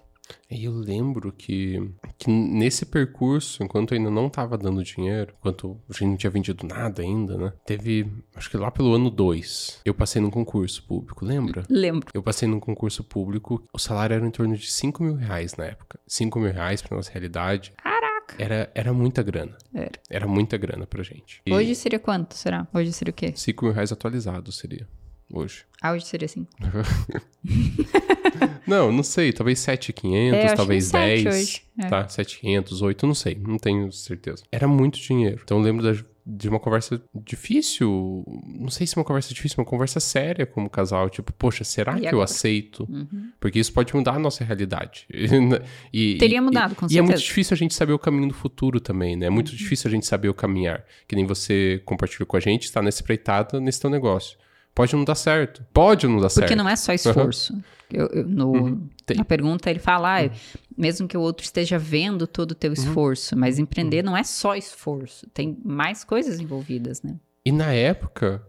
Eu 0.50 0.72
lembro 0.72 1.32
que, 1.32 1.92
que 2.18 2.30
nesse 2.30 2.86
percurso, 2.86 3.64
enquanto 3.64 3.94
ainda 3.94 4.10
não 4.10 4.28
estava 4.28 4.58
dando 4.58 4.84
dinheiro, 4.84 5.34
enquanto 5.38 5.80
a 5.90 5.94
gente 5.94 6.06
não 6.06 6.18
tinha 6.18 6.30
vendido 6.30 6.66
nada 6.66 7.02
ainda, 7.02 7.38
né? 7.38 7.54
Teve, 7.66 8.08
acho 8.36 8.50
que 8.50 8.58
lá 8.58 8.72
pelo 8.72 8.94
ano 8.94 9.10
2, 9.10 9.82
eu 9.84 9.94
passei 9.94 10.22
num 10.22 10.30
concurso 10.30 10.84
público, 10.84 11.26
lembra? 11.26 11.66
Lembro. 11.70 12.10
Eu 12.14 12.24
passei 12.24 12.48
num 12.48 12.60
concurso 12.60 13.04
público, 13.04 13.64
o 13.74 13.80
salário 13.80 14.14
era 14.14 14.26
em 14.26 14.32
torno 14.32 14.56
de 14.56 14.70
5 14.70 15.04
mil 15.04 15.16
reais 15.16 15.56
na 15.56 15.66
época. 15.66 16.00
5 16.08 16.40
mil 16.40 16.54
reais 16.54 16.82
pra 16.82 16.96
nossa 16.96 17.12
realidade. 17.12 17.74
Caraca! 17.76 17.93
Era, 18.38 18.72
era 18.74 18.94
muita 18.94 19.24
grana. 19.24 19.58
Era. 19.74 19.92
Era 20.10 20.28
muita 20.28 20.58
grana 20.58 20.86
pra 20.86 21.04
gente. 21.04 21.42
E 21.46 21.54
Hoje 21.54 21.76
seria 21.76 22.00
quanto, 22.00 22.36
será? 22.36 22.68
Hoje 22.74 22.92
seria 22.94 23.12
o 23.12 23.14
quê? 23.14 23.34
5 23.36 23.66
mil 23.66 23.74
reais 23.74 23.92
atualizados 23.92 24.58
seria. 24.58 24.88
Hoje. 25.32 25.66
Ah, 25.82 25.94
hoje 25.94 26.06
seria 26.06 26.26
assim. 26.26 26.46
não, 28.68 28.92
não 28.92 29.04
sei. 29.04 29.34
Talvez 29.34 29.60
7,500, 29.60 30.40
é, 30.40 30.56
talvez 30.56 30.92
10. 30.92 31.26
Hoje. 31.26 31.62
É. 31.80 31.88
Tá, 31.88 32.08
7,500, 32.08 32.82
8, 32.82 33.08
não 33.08 33.16
sei. 33.16 33.36
Não 33.36 33.58
tenho 33.58 33.92
certeza. 33.92 34.44
Era 34.52 34.68
muito 34.68 35.00
dinheiro. 35.00 35.42
Então 35.44 35.58
eu 35.58 35.64
lembro 35.64 35.84
da, 35.84 36.00
de 36.26 36.50
uma 36.50 36.60
conversa 36.60 37.02
difícil. 37.16 38.24
Não 38.60 38.70
sei 38.70 38.86
se 38.86 38.96
é 38.96 39.00
uma 39.00 39.06
conversa 39.06 39.34
difícil, 39.34 39.58
uma 39.60 39.66
conversa 39.66 40.00
séria 40.00 40.46
como 40.46 40.70
casal. 40.70 41.10
Tipo, 41.10 41.34
poxa, 41.34 41.64
será 41.64 41.94
e 41.94 42.02
que 42.02 42.08
agora? 42.08 42.18
eu 42.18 42.22
aceito? 42.22 42.86
Uhum. 42.90 43.23
Porque 43.44 43.60
isso 43.60 43.74
pode 43.74 43.94
mudar 43.94 44.14
a 44.14 44.20
nossa 44.20 44.42
realidade. 44.42 45.06
e, 45.92 46.18
Teria 46.18 46.42
mudado, 46.42 46.76
com 46.76 46.88
certeza. 46.88 46.96
E 46.96 46.98
é 46.98 47.02
muito 47.02 47.22
difícil 47.22 47.54
a 47.54 47.58
gente 47.58 47.74
saber 47.74 47.92
o 47.92 48.00
caminho 48.00 48.30
do 48.30 48.34
futuro 48.34 48.80
também, 48.80 49.18
né? 49.18 49.26
É 49.26 49.30
muito 49.30 49.50
uhum. 49.50 49.58
difícil 49.58 49.90
a 49.90 49.92
gente 49.92 50.06
saber 50.06 50.30
o 50.30 50.34
caminhar. 50.34 50.86
Que 51.06 51.14
nem 51.14 51.26
você 51.26 51.82
compartilhou 51.84 52.26
com 52.26 52.38
a 52.38 52.40
gente, 52.40 52.64
está 52.64 52.82
nessa 52.82 53.00
espreitada 53.00 53.60
nesse 53.60 53.82
teu 53.82 53.90
negócio. 53.90 54.38
Pode 54.74 54.96
não 54.96 55.04
dar 55.04 55.16
certo. 55.16 55.62
Pode 55.74 56.08
não 56.08 56.16
dar 56.16 56.22
Porque 56.22 56.34
certo. 56.36 56.48
Porque 56.48 56.56
não 56.56 56.70
é 56.70 56.76
só 56.78 56.94
esforço. 56.94 57.52
Uhum. 57.52 57.64
Eu, 57.92 58.08
eu, 58.14 58.26
no, 58.26 58.52
uhum. 58.54 58.90
Na 59.14 59.26
pergunta 59.26 59.70
ele 59.70 59.80
fala, 59.80 60.22
ah, 60.22 60.30
mesmo 60.78 61.06
que 61.06 61.18
o 61.18 61.22
outro 61.22 61.44
esteja 61.44 61.78
vendo 61.78 62.26
todo 62.26 62.52
o 62.52 62.56
teu 62.56 62.70
uhum. 62.70 62.76
esforço, 62.76 63.38
mas 63.38 63.60
empreender 63.60 64.06
uhum. 64.06 64.12
não 64.12 64.18
é 64.18 64.24
só 64.24 64.56
esforço. 64.56 65.28
Tem 65.34 65.58
mais 65.66 66.06
coisas 66.06 66.40
envolvidas, 66.40 67.04
né? 67.04 67.18
E 67.46 67.52
na 67.52 67.74
época, 67.74 68.42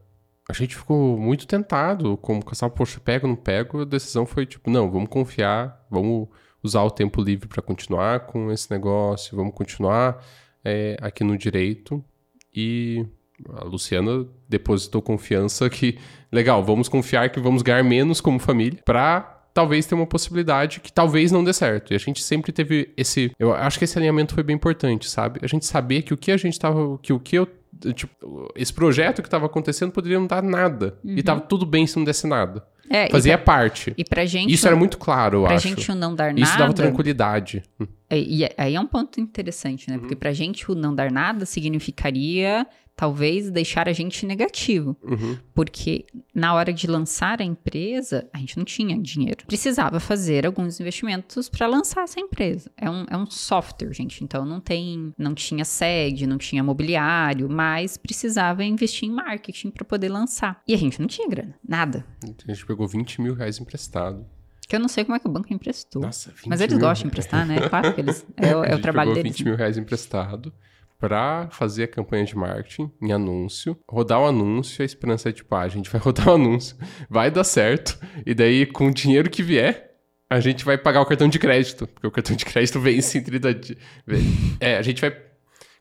a 0.49 0.53
gente 0.53 0.77
ficou 0.77 1.19
muito 1.19 1.47
tentado, 1.47 2.17
como 2.19 2.45
casal, 2.45 2.71
poxa, 2.71 3.01
pego 3.01 3.27
não 3.27 3.37
pego, 3.37 3.81
a 3.81 3.85
decisão 3.85 4.27
foi 4.27 4.45
tipo, 4.45 4.71
não, 4.71 4.91
vamos 4.91 5.09
confiar, 5.09 5.85
vamos 5.91 6.29
usar 6.63 6.83
o 6.83 6.91
tempo 6.91 7.23
livre 7.23 7.49
para 7.49 7.63
continuar 7.63 8.21
com 8.21 8.51
esse 8.53 8.71
negócio, 8.71 9.37
vamos 9.37 9.55
continuar 9.55 10.23
é, 10.65 10.97
aqui 11.01 11.25
no 11.25 11.37
direito 11.37 12.05
e 12.55 13.05
A 13.51 13.65
Luciana 13.65 14.27
depositou 14.49 15.03
confiança 15.03 15.69
que, 15.69 15.99
legal, 16.31 16.63
vamos 16.63 16.89
confiar 16.89 17.31
que 17.31 17.41
vamos 17.41 17.63
ganhar 17.63 17.83
menos 17.83 18.21
como 18.21 18.39
família 18.39 18.81
pra 18.85 19.35
talvez 19.55 19.87
ter 19.87 19.95
uma 19.95 20.07
possibilidade 20.07 20.81
que 20.81 20.93
talvez 20.93 21.31
não 21.31 21.45
dê 21.45 21.53
certo. 21.53 21.93
E 21.93 21.97
a 21.97 21.99
gente 21.99 22.23
sempre 22.23 22.53
teve 22.53 22.93
esse. 22.97 23.31
Eu 23.39 23.55
acho 23.55 23.79
que 23.79 23.85
esse 23.85 23.97
alinhamento 23.97 24.35
foi 24.35 24.43
bem 24.43 24.57
importante, 24.57 25.09
sabe? 25.09 25.41
A 25.43 25.47
gente 25.47 25.65
saber 25.65 26.03
que 26.03 26.13
o 26.13 26.17
que 26.17 26.33
a 26.33 26.37
gente 26.37 26.59
tava. 26.59 26.99
que 26.99 27.13
o 27.13 27.21
que 27.21 27.37
eu. 27.37 27.49
Tipo, 27.95 28.53
esse 28.55 28.73
projeto 28.73 29.23
que 29.23 29.29
estava 29.29 29.47
acontecendo 29.47 29.93
poderia 29.93 30.19
não 30.19 30.27
dar 30.27 30.43
nada. 30.43 30.99
Uhum. 31.05 31.17
E 31.17 31.23
tava 31.23 31.41
tudo 31.41 31.67
bem 31.67 31.87
se 31.87 31.97
não 31.97 32.05
desse 32.05 32.27
nada. 32.27 32.65
É, 32.91 33.09
Fazia 33.09 33.33
e 33.33 33.37
pra, 33.37 33.45
parte. 33.45 33.95
E 33.97 34.05
pra 34.05 34.27
gente. 34.27 34.53
Isso 34.53 34.67
era 34.67 34.77
muito 34.77 34.99
claro, 34.99 35.39
eu 35.39 35.43
pra 35.45 35.55
acho. 35.55 35.69
Pra 35.69 35.77
gente 35.77 35.91
o 35.91 35.95
não 35.95 36.15
dar 36.15 36.33
nada. 36.33 36.41
Isso 36.41 36.59
dava 36.59 36.73
tranquilidade. 36.73 37.63
É, 38.11 38.19
e 38.19 38.45
aí 38.57 38.75
é 38.75 38.81
um 38.81 38.87
ponto 38.87 39.21
interessante, 39.21 39.89
né? 39.89 39.95
Uhum. 39.95 40.01
Porque 40.01 40.17
pra 40.17 40.33
gente 40.33 40.71
o 40.71 40.75
não 40.75 40.95
dar 40.95 41.11
nada 41.11 41.47
significaria 41.47 42.67
talvez 42.97 43.51
deixar 43.51 43.89
a 43.89 43.93
gente 43.93 44.25
negativo. 44.25 44.97
Uhum. 45.03 45.37
Porque 45.55 46.07
na 46.35 46.55
hora 46.55 46.73
de 46.73 46.87
lançar 46.87 47.41
a 47.41 47.45
empresa, 47.45 48.29
a 48.33 48.39
gente 48.39 48.57
não 48.57 48.65
tinha 48.65 48.99
dinheiro. 48.99 49.45
Precisava 49.47 49.99
fazer 50.01 50.47
alguns 50.47 50.81
investimentos 50.81 51.49
para 51.49 51.67
lançar 51.67 52.05
essa 52.05 52.21
empresa. 52.21 52.71
É 52.77 52.89
um, 52.89 53.05
é 53.11 53.17
um 53.17 53.27
software, 53.27 53.93
gente. 53.93 54.23
Então 54.23 54.45
não 54.45 54.61
tem, 54.61 55.13
não 55.19 55.35
tinha 55.35 55.65
sede, 55.65 56.27
não 56.27 56.39
tinha 56.39 56.63
mobiliário, 56.63 57.49
mas 57.49 57.97
precisava 57.97 58.65
investir 58.65 59.09
em 59.09 59.13
marketing 59.13 59.71
para 59.71 59.85
poder 59.85 60.09
lançar. 60.09 60.63
E 60.67 60.75
a 60.75 60.79
gente 60.79 61.01
não 61.01 61.09
tinha 61.09 61.29
grana, 61.29 61.55
nada. 61.67 62.07
A 62.23 62.53
gente 62.53 62.67
pegou 62.67 62.87
20 62.87 63.21
mil 63.21 63.35
reais 63.35 63.59
emprestado. 63.59 64.25
Que 64.67 64.77
eu 64.77 64.81
não 64.81 64.89
sei 64.89 65.05
como 65.05 65.15
é 65.15 65.19
que 65.19 65.27
o 65.27 65.31
banco 65.31 65.53
emprestou. 65.53 66.01
Nossa, 66.01 66.31
20 66.31 66.49
Mas 66.49 66.61
eles 66.61 66.75
mil 66.75 66.87
gostam 66.87 67.03
de 67.03 67.09
emprestar, 67.09 67.47
né? 67.47 67.69
Claro 67.69 67.93
que 67.95 68.01
eles. 68.01 68.27
É, 68.37 68.49
é 68.73 68.75
o 68.75 68.81
trabalho 68.81 69.11
pegou 69.11 69.15
deles. 69.23 69.37
20 69.37 69.45
mil 69.45 69.57
reais 69.57 69.77
emprestado 69.77 70.53
para 70.99 71.49
fazer 71.51 71.85
a 71.85 71.89
campanha 71.89 72.25
de 72.25 72.37
marketing 72.37 72.91
em 73.01 73.13
anúncio, 73.13 73.77
rodar 73.89 74.21
o 74.21 74.27
anúncio, 74.27 74.83
a 74.83 74.85
esperança 74.85 75.29
é 75.29 75.33
tipo, 75.33 75.55
ah, 75.55 75.61
a 75.61 75.69
gente 75.69 75.91
vai 75.91 76.01
rodar 76.03 76.29
o 76.29 76.35
anúncio, 76.35 76.77
vai 77.09 77.31
dar 77.31 77.45
certo, 77.45 77.99
e 78.25 78.35
daí 78.35 78.67
com 78.67 78.89
o 78.89 78.95
dinheiro 78.95 79.31
que 79.31 79.43
vier, 79.43 79.93
a 80.29 80.41
gente 80.41 80.65
vai 80.65 80.79
pagar 80.79 81.01
o 81.01 81.07
cartão 81.07 81.29
de 81.29 81.39
crédito, 81.39 81.87
porque 81.87 82.07
o 82.07 82.11
cartão 82.11 82.35
de 82.35 82.45
crédito 82.45 82.81
vence 82.81 83.19
em 83.19 83.23
30 83.23 83.55
dias. 83.55 83.79
É, 84.59 84.77
a 84.77 84.83
gente 84.83 85.01
vai 85.01 85.15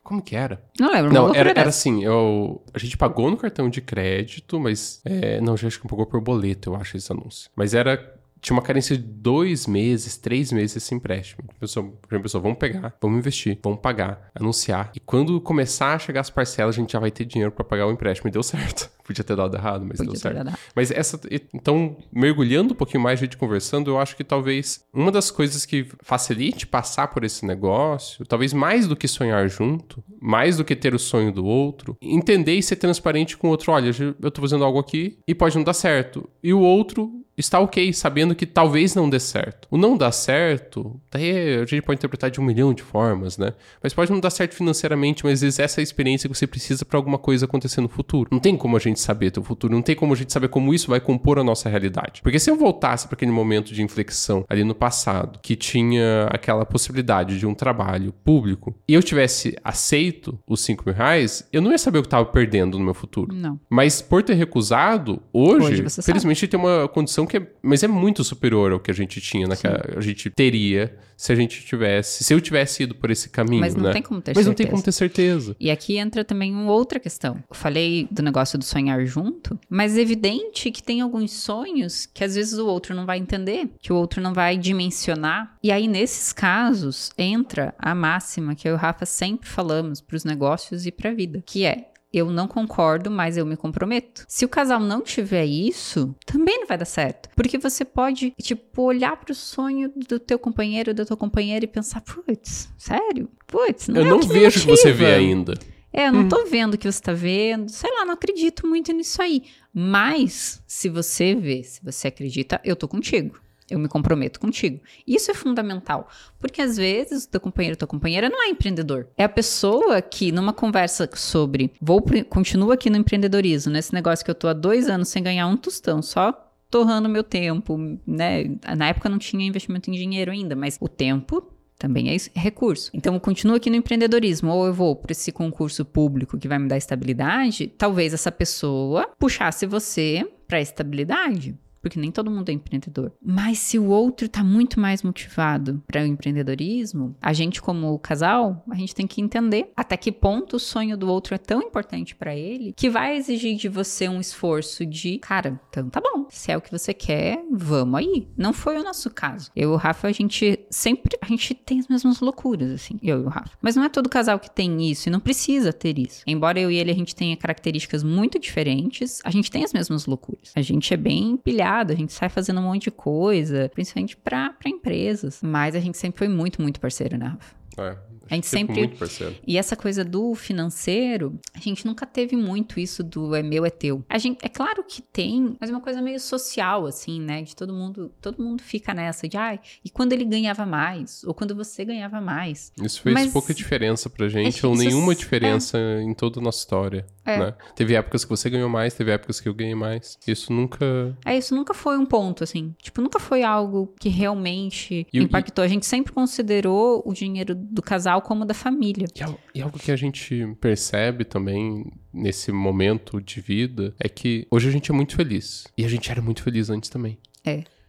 como 0.04 0.20
que 0.20 0.36
era? 0.36 0.62
Não 0.78 0.92
lembro. 0.92 1.12
Não, 1.14 1.34
era, 1.34 1.50
era 1.50 1.68
assim, 1.70 2.04
eu, 2.04 2.62
a 2.74 2.78
gente 2.78 2.94
pagou 2.94 3.30
no 3.30 3.38
cartão 3.38 3.70
de 3.70 3.80
crédito, 3.80 4.60
mas... 4.60 5.00
É, 5.02 5.40
não, 5.40 5.56
já 5.56 5.66
acho 5.66 5.80
que 5.80 5.88
pagou 5.88 6.04
por 6.04 6.20
boleto, 6.20 6.70
eu 6.70 6.76
acho, 6.76 6.98
esse 6.98 7.10
anúncio. 7.10 7.50
Mas 7.56 7.72
era 7.72 8.13
tinha 8.44 8.54
uma 8.54 8.62
carência 8.62 8.94
de 8.94 9.02
dois 9.02 9.66
meses, 9.66 10.18
três 10.18 10.52
meses 10.52 10.76
esse 10.76 10.94
empréstimo. 10.94 11.44
A 11.48 11.60
pessoa, 11.60 11.94
a 12.10 12.20
pessoa, 12.20 12.42
vamos 12.42 12.58
pegar, 12.58 12.94
vamos 13.00 13.18
investir, 13.18 13.58
vamos 13.62 13.80
pagar, 13.80 14.30
anunciar. 14.34 14.92
E 14.94 15.00
quando 15.00 15.40
começar 15.40 15.94
a 15.94 15.98
chegar 15.98 16.20
as 16.20 16.28
parcelas, 16.28 16.76
a 16.76 16.78
gente 16.78 16.92
já 16.92 16.98
vai 16.98 17.10
ter 17.10 17.24
dinheiro 17.24 17.50
para 17.50 17.64
pagar 17.64 17.86
o 17.86 17.90
empréstimo. 17.90 18.28
E 18.28 18.30
deu 18.30 18.42
certo. 18.42 18.92
Podia 19.02 19.24
ter 19.24 19.34
dado 19.34 19.56
errado, 19.56 19.86
mas 19.86 19.96
Podia 19.96 20.12
deu 20.12 20.20
certo. 20.20 20.44
Dado. 20.44 20.58
Mas 20.76 20.90
essa. 20.90 21.18
Então, 21.54 21.96
mergulhando 22.12 22.74
um 22.74 22.76
pouquinho 22.76 23.02
mais, 23.02 23.18
a 23.18 23.24
gente 23.24 23.38
conversando, 23.38 23.90
eu 23.90 23.98
acho 23.98 24.14
que 24.14 24.22
talvez 24.22 24.84
uma 24.92 25.10
das 25.10 25.30
coisas 25.30 25.64
que 25.64 25.88
facilite 26.02 26.66
passar 26.66 27.08
por 27.08 27.24
esse 27.24 27.46
negócio, 27.46 28.26
talvez 28.26 28.52
mais 28.52 28.86
do 28.86 28.94
que 28.94 29.08
sonhar 29.08 29.48
junto, 29.48 30.04
mais 30.20 30.58
do 30.58 30.64
que 30.66 30.76
ter 30.76 30.94
o 30.94 30.98
sonho 30.98 31.32
do 31.32 31.46
outro, 31.46 31.96
entender 32.02 32.54
e 32.54 32.62
ser 32.62 32.76
transparente 32.76 33.38
com 33.38 33.48
o 33.48 33.50
outro. 33.50 33.72
Olha, 33.72 33.90
eu 34.20 34.30
tô 34.30 34.42
fazendo 34.42 34.64
algo 34.64 34.78
aqui 34.78 35.18
e 35.26 35.34
pode 35.34 35.56
não 35.56 35.64
dar 35.64 35.72
certo. 35.72 36.28
E 36.42 36.52
o 36.52 36.60
outro 36.60 37.23
está 37.36 37.58
ok, 37.58 37.92
sabendo 37.92 38.34
que 38.34 38.46
talvez 38.46 38.94
não 38.94 39.08
dê 39.08 39.18
certo. 39.18 39.66
O 39.70 39.76
não 39.76 39.96
dar 39.96 40.12
certo, 40.12 41.00
daí 41.10 41.60
a 41.60 41.64
gente 41.66 41.82
pode 41.82 41.98
interpretar 41.98 42.30
de 42.30 42.40
um 42.40 42.44
milhão 42.44 42.72
de 42.72 42.82
formas, 42.82 43.36
né? 43.36 43.54
Mas 43.82 43.92
pode 43.92 44.10
não 44.10 44.20
dar 44.20 44.30
certo 44.30 44.54
financeiramente, 44.54 45.24
mas 45.24 45.34
às 45.34 45.40
vezes 45.42 45.58
essa 45.58 45.80
é 45.80 45.82
a 45.82 45.84
experiência 45.84 46.28
que 46.28 46.36
você 46.36 46.46
precisa 46.46 46.84
para 46.84 46.98
alguma 46.98 47.18
coisa 47.18 47.44
acontecer 47.44 47.80
no 47.80 47.88
futuro. 47.88 48.28
Não 48.32 48.38
tem 48.38 48.56
como 48.56 48.76
a 48.76 48.80
gente 48.80 49.00
saber 49.00 49.30
teu 49.30 49.42
futuro, 49.42 49.72
não 49.74 49.82
tem 49.82 49.96
como 49.96 50.12
a 50.12 50.16
gente 50.16 50.32
saber 50.32 50.48
como 50.48 50.72
isso 50.72 50.88
vai 50.88 51.00
compor 51.00 51.38
a 51.38 51.44
nossa 51.44 51.68
realidade. 51.68 52.22
Porque 52.22 52.38
se 52.38 52.50
eu 52.50 52.56
voltasse 52.56 53.06
para 53.06 53.16
aquele 53.16 53.32
momento 53.32 53.72
de 53.72 53.82
inflexão 53.82 54.44
ali 54.48 54.64
no 54.64 54.74
passado, 54.74 55.38
que 55.42 55.56
tinha 55.56 56.28
aquela 56.30 56.64
possibilidade 56.64 57.38
de 57.38 57.46
um 57.46 57.54
trabalho 57.54 58.12
público, 58.24 58.74
e 58.88 58.94
eu 58.94 59.02
tivesse 59.02 59.56
aceito 59.64 60.38
os 60.46 60.60
5 60.60 60.84
mil 60.86 60.94
reais, 60.94 61.48
eu 61.52 61.60
não 61.60 61.70
ia 61.70 61.78
saber 61.78 61.98
o 61.98 62.02
que 62.02 62.06
estava 62.06 62.24
perdendo 62.26 62.78
no 62.78 62.84
meu 62.84 62.94
futuro. 62.94 63.34
Não. 63.34 63.58
Mas 63.68 64.00
por 64.00 64.22
ter 64.22 64.34
recusado, 64.34 65.22
hoje, 65.32 65.82
hoje 65.82 66.02
felizmente 66.02 66.46
tem 66.46 66.58
uma 66.58 66.88
condição 66.88 67.23
que 67.26 67.36
é, 67.36 67.46
mas 67.62 67.82
é 67.82 67.88
muito 67.88 68.22
superior 68.24 68.72
ao 68.72 68.80
que 68.80 68.90
a 68.90 68.94
gente 68.94 69.20
tinha, 69.20 69.46
né? 69.46 69.56
A, 69.96 70.00
gente 70.00 70.30
teria 70.30 70.96
se 71.16 71.32
a 71.32 71.34
gente 71.34 71.64
tivesse, 71.64 72.24
se 72.24 72.34
eu 72.34 72.40
tivesse 72.40 72.82
ido 72.82 72.94
por 72.94 73.10
esse 73.10 73.28
caminho, 73.28 73.60
mas 73.60 73.74
não 73.74 73.84
né? 73.84 73.92
Tem 73.92 74.02
como 74.02 74.20
ter 74.20 74.32
mas 74.34 74.44
certeza. 74.44 74.48
não 74.48 74.54
tem 74.54 74.66
como 74.66 74.82
ter 74.82 74.92
certeza. 74.92 75.56
E 75.60 75.70
aqui 75.70 75.96
entra 75.96 76.24
também 76.24 76.52
uma 76.52 76.72
outra 76.72 76.98
questão. 76.98 77.36
Eu 77.48 77.54
falei 77.54 78.08
do 78.10 78.22
negócio 78.22 78.58
do 78.58 78.64
sonhar 78.64 79.04
junto, 79.06 79.58
mas 79.68 79.96
é 79.96 80.00
evidente 80.00 80.70
que 80.70 80.82
tem 80.82 81.00
alguns 81.00 81.32
sonhos 81.32 82.06
que 82.06 82.24
às 82.24 82.34
vezes 82.34 82.58
o 82.58 82.66
outro 82.66 82.94
não 82.94 83.06
vai 83.06 83.18
entender, 83.18 83.70
que 83.80 83.92
o 83.92 83.96
outro 83.96 84.20
não 84.20 84.34
vai 84.34 84.56
dimensionar. 84.56 85.56
E 85.62 85.70
aí 85.70 85.86
nesses 85.86 86.32
casos 86.32 87.10
entra 87.16 87.74
a 87.78 87.94
máxima 87.94 88.54
que 88.54 88.68
eu 88.68 88.72
e 88.72 88.74
o 88.74 88.78
Rafa 88.78 89.06
sempre 89.06 89.48
falamos 89.48 90.00
para 90.00 90.16
os 90.16 90.24
negócios 90.24 90.86
e 90.86 90.92
para 90.92 91.10
a 91.10 91.14
vida, 91.14 91.42
que 91.46 91.64
é 91.64 91.93
eu 92.18 92.30
não 92.30 92.46
concordo, 92.46 93.10
mas 93.10 93.36
eu 93.36 93.44
me 93.44 93.56
comprometo. 93.56 94.24
Se 94.28 94.44
o 94.44 94.48
casal 94.48 94.80
não 94.80 95.00
tiver 95.00 95.44
isso, 95.44 96.14
também 96.24 96.60
não 96.60 96.66
vai 96.66 96.78
dar 96.78 96.84
certo. 96.84 97.28
Porque 97.34 97.58
você 97.58 97.84
pode, 97.84 98.32
tipo, 98.40 98.82
olhar 98.82 99.16
pro 99.16 99.34
sonho 99.34 99.92
do 100.08 100.18
teu 100.18 100.38
companheiro, 100.38 100.94
da 100.94 101.04
tua 101.04 101.16
companheira 101.16 101.64
e 101.64 101.68
pensar, 101.68 102.00
putz, 102.00 102.68
sério? 102.78 103.28
Putz, 103.46 103.88
não 103.88 104.00
Eu 104.00 104.06
é 104.06 104.10
não 104.10 104.20
que 104.20 104.28
vejo 104.28 104.60
o 104.60 104.62
que 104.62 104.70
você 104.70 104.92
vê 104.92 105.14
ainda. 105.14 105.54
É, 105.92 106.08
eu 106.08 106.12
não 106.12 106.28
tô 106.28 106.44
vendo 106.44 106.74
o 106.74 106.78
que 106.78 106.90
você 106.90 107.00
tá 107.00 107.12
vendo. 107.12 107.68
Sei 107.68 107.88
lá, 107.88 108.04
não 108.04 108.14
acredito 108.14 108.66
muito 108.66 108.92
nisso 108.92 109.22
aí. 109.22 109.44
Mas, 109.72 110.60
se 110.66 110.88
você 110.88 111.36
vê, 111.36 111.62
se 111.62 111.80
você 111.84 112.08
acredita, 112.08 112.60
eu 112.64 112.74
tô 112.74 112.88
contigo. 112.88 113.38
Eu 113.74 113.80
me 113.80 113.88
comprometo 113.88 114.38
contigo. 114.38 114.80
Isso 115.04 115.32
é 115.32 115.34
fundamental, 115.34 116.08
porque 116.38 116.62
às 116.62 116.76
vezes 116.76 117.24
o 117.24 117.28
teu 117.28 117.40
companheiro, 117.40 117.76
tua 117.76 117.88
companheira 117.88 118.30
não 118.30 118.40
é 118.40 118.48
empreendedor. 118.48 119.08
É 119.16 119.24
a 119.24 119.28
pessoa 119.28 120.00
que, 120.00 120.30
numa 120.30 120.52
conversa 120.52 121.10
sobre 121.16 121.72
vou 121.80 122.00
continuo 122.30 122.70
aqui 122.70 122.88
no 122.88 122.98
empreendedorismo, 122.98 123.72
nesse 123.72 123.92
negócio 123.92 124.24
que 124.24 124.30
eu 124.30 124.34
tô 124.36 124.46
há 124.46 124.52
dois 124.52 124.88
anos 124.88 125.08
sem 125.08 125.24
ganhar 125.24 125.48
um 125.48 125.56
tostão, 125.56 126.00
só 126.00 126.52
torrando 126.70 127.08
meu 127.08 127.24
tempo, 127.24 127.76
né? 128.06 128.44
Na 128.76 128.86
época 128.86 129.08
não 129.08 129.18
tinha 129.18 129.44
investimento 129.44 129.90
em 129.90 129.94
dinheiro 129.94 130.30
ainda, 130.30 130.54
mas 130.54 130.78
o 130.80 130.86
tempo 130.86 131.52
também 131.76 132.08
é 132.08 132.16
recurso. 132.38 132.92
Então, 132.94 133.14
eu 133.14 133.20
continuo 133.20 133.56
aqui 133.56 133.68
no 133.70 133.76
empreendedorismo, 133.76 134.52
ou 134.52 134.66
eu 134.66 134.72
vou 134.72 134.94
para 134.94 135.10
esse 135.10 135.32
concurso 135.32 135.84
público 135.84 136.38
que 136.38 136.46
vai 136.46 136.60
me 136.60 136.68
dar 136.68 136.76
estabilidade, 136.76 137.66
talvez 137.76 138.14
essa 138.14 138.30
pessoa 138.30 139.10
puxasse 139.18 139.66
você 139.66 140.24
para 140.46 140.60
estabilidade 140.60 141.58
porque 141.84 142.00
nem 142.00 142.10
todo 142.10 142.30
mundo 142.30 142.48
é 142.48 142.52
empreendedor. 142.52 143.12
Mas 143.22 143.58
se 143.58 143.78
o 143.78 143.88
outro 143.88 144.24
está 144.24 144.42
muito 144.42 144.80
mais 144.80 145.02
motivado 145.02 145.82
para 145.86 146.02
o 146.02 146.06
empreendedorismo, 146.06 147.14
a 147.20 147.34
gente 147.34 147.60
como 147.60 147.98
casal, 147.98 148.64
a 148.70 148.74
gente 148.74 148.94
tem 148.94 149.06
que 149.06 149.20
entender 149.20 149.70
até 149.76 149.94
que 149.98 150.10
ponto 150.10 150.56
o 150.56 150.58
sonho 150.58 150.96
do 150.96 151.06
outro 151.08 151.34
é 151.34 151.38
tão 151.38 151.60
importante 151.60 152.14
para 152.14 152.34
ele 152.34 152.72
que 152.74 152.88
vai 152.88 153.18
exigir 153.18 153.58
de 153.58 153.68
você 153.68 154.08
um 154.08 154.18
esforço 154.18 154.86
de, 154.86 155.18
cara, 155.18 155.60
então 155.68 155.90
tá 155.90 156.00
bom, 156.00 156.26
se 156.30 156.50
é 156.50 156.56
o 156.56 156.60
que 156.62 156.70
você 156.70 156.94
quer, 156.94 157.44
vamos 157.52 158.00
aí. 158.00 158.26
Não 158.34 158.54
foi 158.54 158.78
o 158.78 158.82
nosso 158.82 159.10
caso. 159.10 159.50
Eu 159.54 159.72
e 159.72 159.74
o 159.74 159.76
Rafa, 159.76 160.08
a 160.08 160.12
gente 160.12 160.58
sempre, 160.70 161.18
a 161.20 161.26
gente 161.26 161.52
tem 161.52 161.80
as 161.80 161.88
mesmas 161.88 162.20
loucuras, 162.20 162.70
assim, 162.70 162.98
eu 163.02 163.20
e 163.20 163.24
o 163.24 163.28
Rafa. 163.28 163.58
Mas 163.60 163.76
não 163.76 163.84
é 163.84 163.90
todo 163.90 164.08
casal 164.08 164.40
que 164.40 164.50
tem 164.50 164.90
isso 164.90 165.10
e 165.10 165.12
não 165.12 165.20
precisa 165.20 165.70
ter 165.70 165.98
isso. 165.98 166.22
Embora 166.26 166.58
eu 166.58 166.70
e 166.70 166.78
ele 166.78 166.90
a 166.90 166.94
gente 166.94 167.14
tenha 167.14 167.36
características 167.36 168.02
muito 168.02 168.38
diferentes, 168.38 169.20
a 169.22 169.30
gente 169.30 169.50
tem 169.50 169.64
as 169.64 169.74
mesmas 169.74 170.06
loucuras. 170.06 170.50
A 170.54 170.62
gente 170.62 170.94
é 170.94 170.96
bem 170.96 171.36
pilhado 171.36 171.73
a 171.80 171.94
gente 171.94 172.12
sai 172.12 172.28
fazendo 172.28 172.60
um 172.60 172.64
monte 172.64 172.84
de 172.84 172.90
coisa, 172.90 173.70
principalmente 173.72 174.16
para 174.16 174.54
empresas. 174.66 175.40
Mas 175.42 175.74
a 175.74 175.80
gente 175.80 175.98
sempre 175.98 176.18
foi 176.18 176.28
muito, 176.28 176.60
muito 176.62 176.80
parceiro, 176.80 177.16
né, 177.16 177.26
Rafa? 177.26 177.54
É, 177.78 177.96
a 178.30 178.34
gente 178.34 178.46
sempre. 178.46 178.78
Muito 178.78 178.96
parceiro. 178.98 179.34
E 179.46 179.56
essa 179.58 179.76
coisa 179.76 180.04
do 180.04 180.34
financeiro, 180.34 181.38
a 181.54 181.58
gente 181.58 181.86
nunca 181.86 182.06
teve 182.06 182.36
muito 182.36 182.80
isso 182.80 183.02
do 183.02 183.34
é 183.34 183.42
meu, 183.42 183.64
é 183.64 183.70
teu. 183.70 184.04
A 184.08 184.18
gente, 184.18 184.38
é 184.44 184.48
claro 184.48 184.82
que 184.84 185.00
tem, 185.02 185.56
mas 185.60 185.70
é 185.70 185.72
uma 185.72 185.80
coisa 185.80 186.00
meio 186.02 186.18
social, 186.20 186.86
assim, 186.86 187.20
né? 187.20 187.42
De 187.42 187.54
todo 187.54 187.72
mundo, 187.72 188.12
todo 188.20 188.42
mundo 188.42 188.62
fica 188.62 188.92
nessa 188.94 189.28
de, 189.28 189.36
ai, 189.36 189.60
e 189.84 189.90
quando 189.90 190.12
ele 190.12 190.24
ganhava 190.24 190.64
mais? 190.66 191.22
Ou 191.24 191.34
quando 191.34 191.54
você 191.54 191.84
ganhava 191.84 192.20
mais? 192.20 192.72
Isso 192.82 193.00
fez 193.02 193.14
Mas 193.14 193.32
pouca 193.32 193.52
diferença 193.54 194.08
pra 194.10 194.28
gente, 194.28 194.64
é, 194.64 194.68
ou 194.68 194.74
isso- 194.74 194.84
nenhuma 194.84 195.12
é. 195.12 195.16
diferença 195.16 195.78
em 196.02 196.14
toda 196.14 196.40
a 196.40 196.42
nossa 196.42 196.58
história. 196.58 197.06
É. 197.26 197.38
Né? 197.38 197.54
Teve 197.74 197.94
épocas 197.94 198.24
que 198.24 198.30
você 198.30 198.50
ganhou 198.50 198.68
mais, 198.68 198.92
teve 198.94 199.10
épocas 199.10 199.40
que 199.40 199.48
eu 199.48 199.54
ganhei 199.54 199.74
mais. 199.74 200.18
Isso 200.26 200.52
nunca. 200.52 201.16
É, 201.24 201.36
isso 201.36 201.54
nunca 201.54 201.72
foi 201.72 201.96
um 201.96 202.04
ponto, 202.04 202.44
assim. 202.44 202.74
Tipo, 202.82 203.00
nunca 203.00 203.18
foi 203.18 203.42
algo 203.42 203.94
que 203.98 204.08
realmente 204.10 205.06
E 205.12 205.18
impactou. 205.20 205.64
A 205.64 205.68
gente 205.68 205.86
sempre 205.86 206.12
considerou 206.12 207.02
o 207.04 207.12
dinheiro 207.14 207.54
do 207.54 207.80
casal 207.82 208.13
como 208.22 208.44
da 208.44 208.54
família. 208.54 209.06
E 209.14 209.22
e 209.54 209.62
algo 209.62 209.78
que 209.78 209.90
a 209.92 209.96
gente 209.96 210.56
percebe 210.60 211.24
também 211.24 211.92
nesse 212.12 212.52
momento 212.52 213.20
de 213.20 213.40
vida 213.40 213.94
é 213.98 214.08
que 214.08 214.46
hoje 214.50 214.68
a 214.68 214.72
gente 214.72 214.90
é 214.90 214.94
muito 214.94 215.16
feliz. 215.16 215.66
E 215.76 215.84
a 215.84 215.88
gente 215.88 216.10
era 216.10 216.22
muito 216.22 216.42
feliz 216.42 216.70
antes 216.70 216.88
também. 216.90 217.18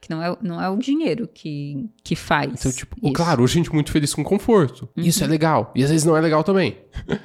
Que 0.05 0.11
não 0.11 0.21
é, 0.21 0.37
não 0.39 0.61
é 0.61 0.69
o 0.69 0.77
dinheiro 0.77 1.27
que, 1.33 1.89
que 2.03 2.15
faz. 2.15 2.51
Então, 2.59 2.71
tipo, 2.71 2.95
isso. 3.01 3.11
claro, 3.13 3.41
hoje 3.41 3.53
a 3.53 3.57
gente 3.57 3.71
é 3.71 3.73
muito 3.73 3.91
feliz 3.91 4.13
com 4.13 4.23
conforto. 4.23 4.87
Isso 4.95 5.23
é 5.23 5.27
legal. 5.27 5.71
E 5.75 5.83
às 5.83 5.89
vezes 5.89 6.05
não 6.05 6.15
é 6.15 6.21
legal 6.21 6.43
também. 6.43 6.77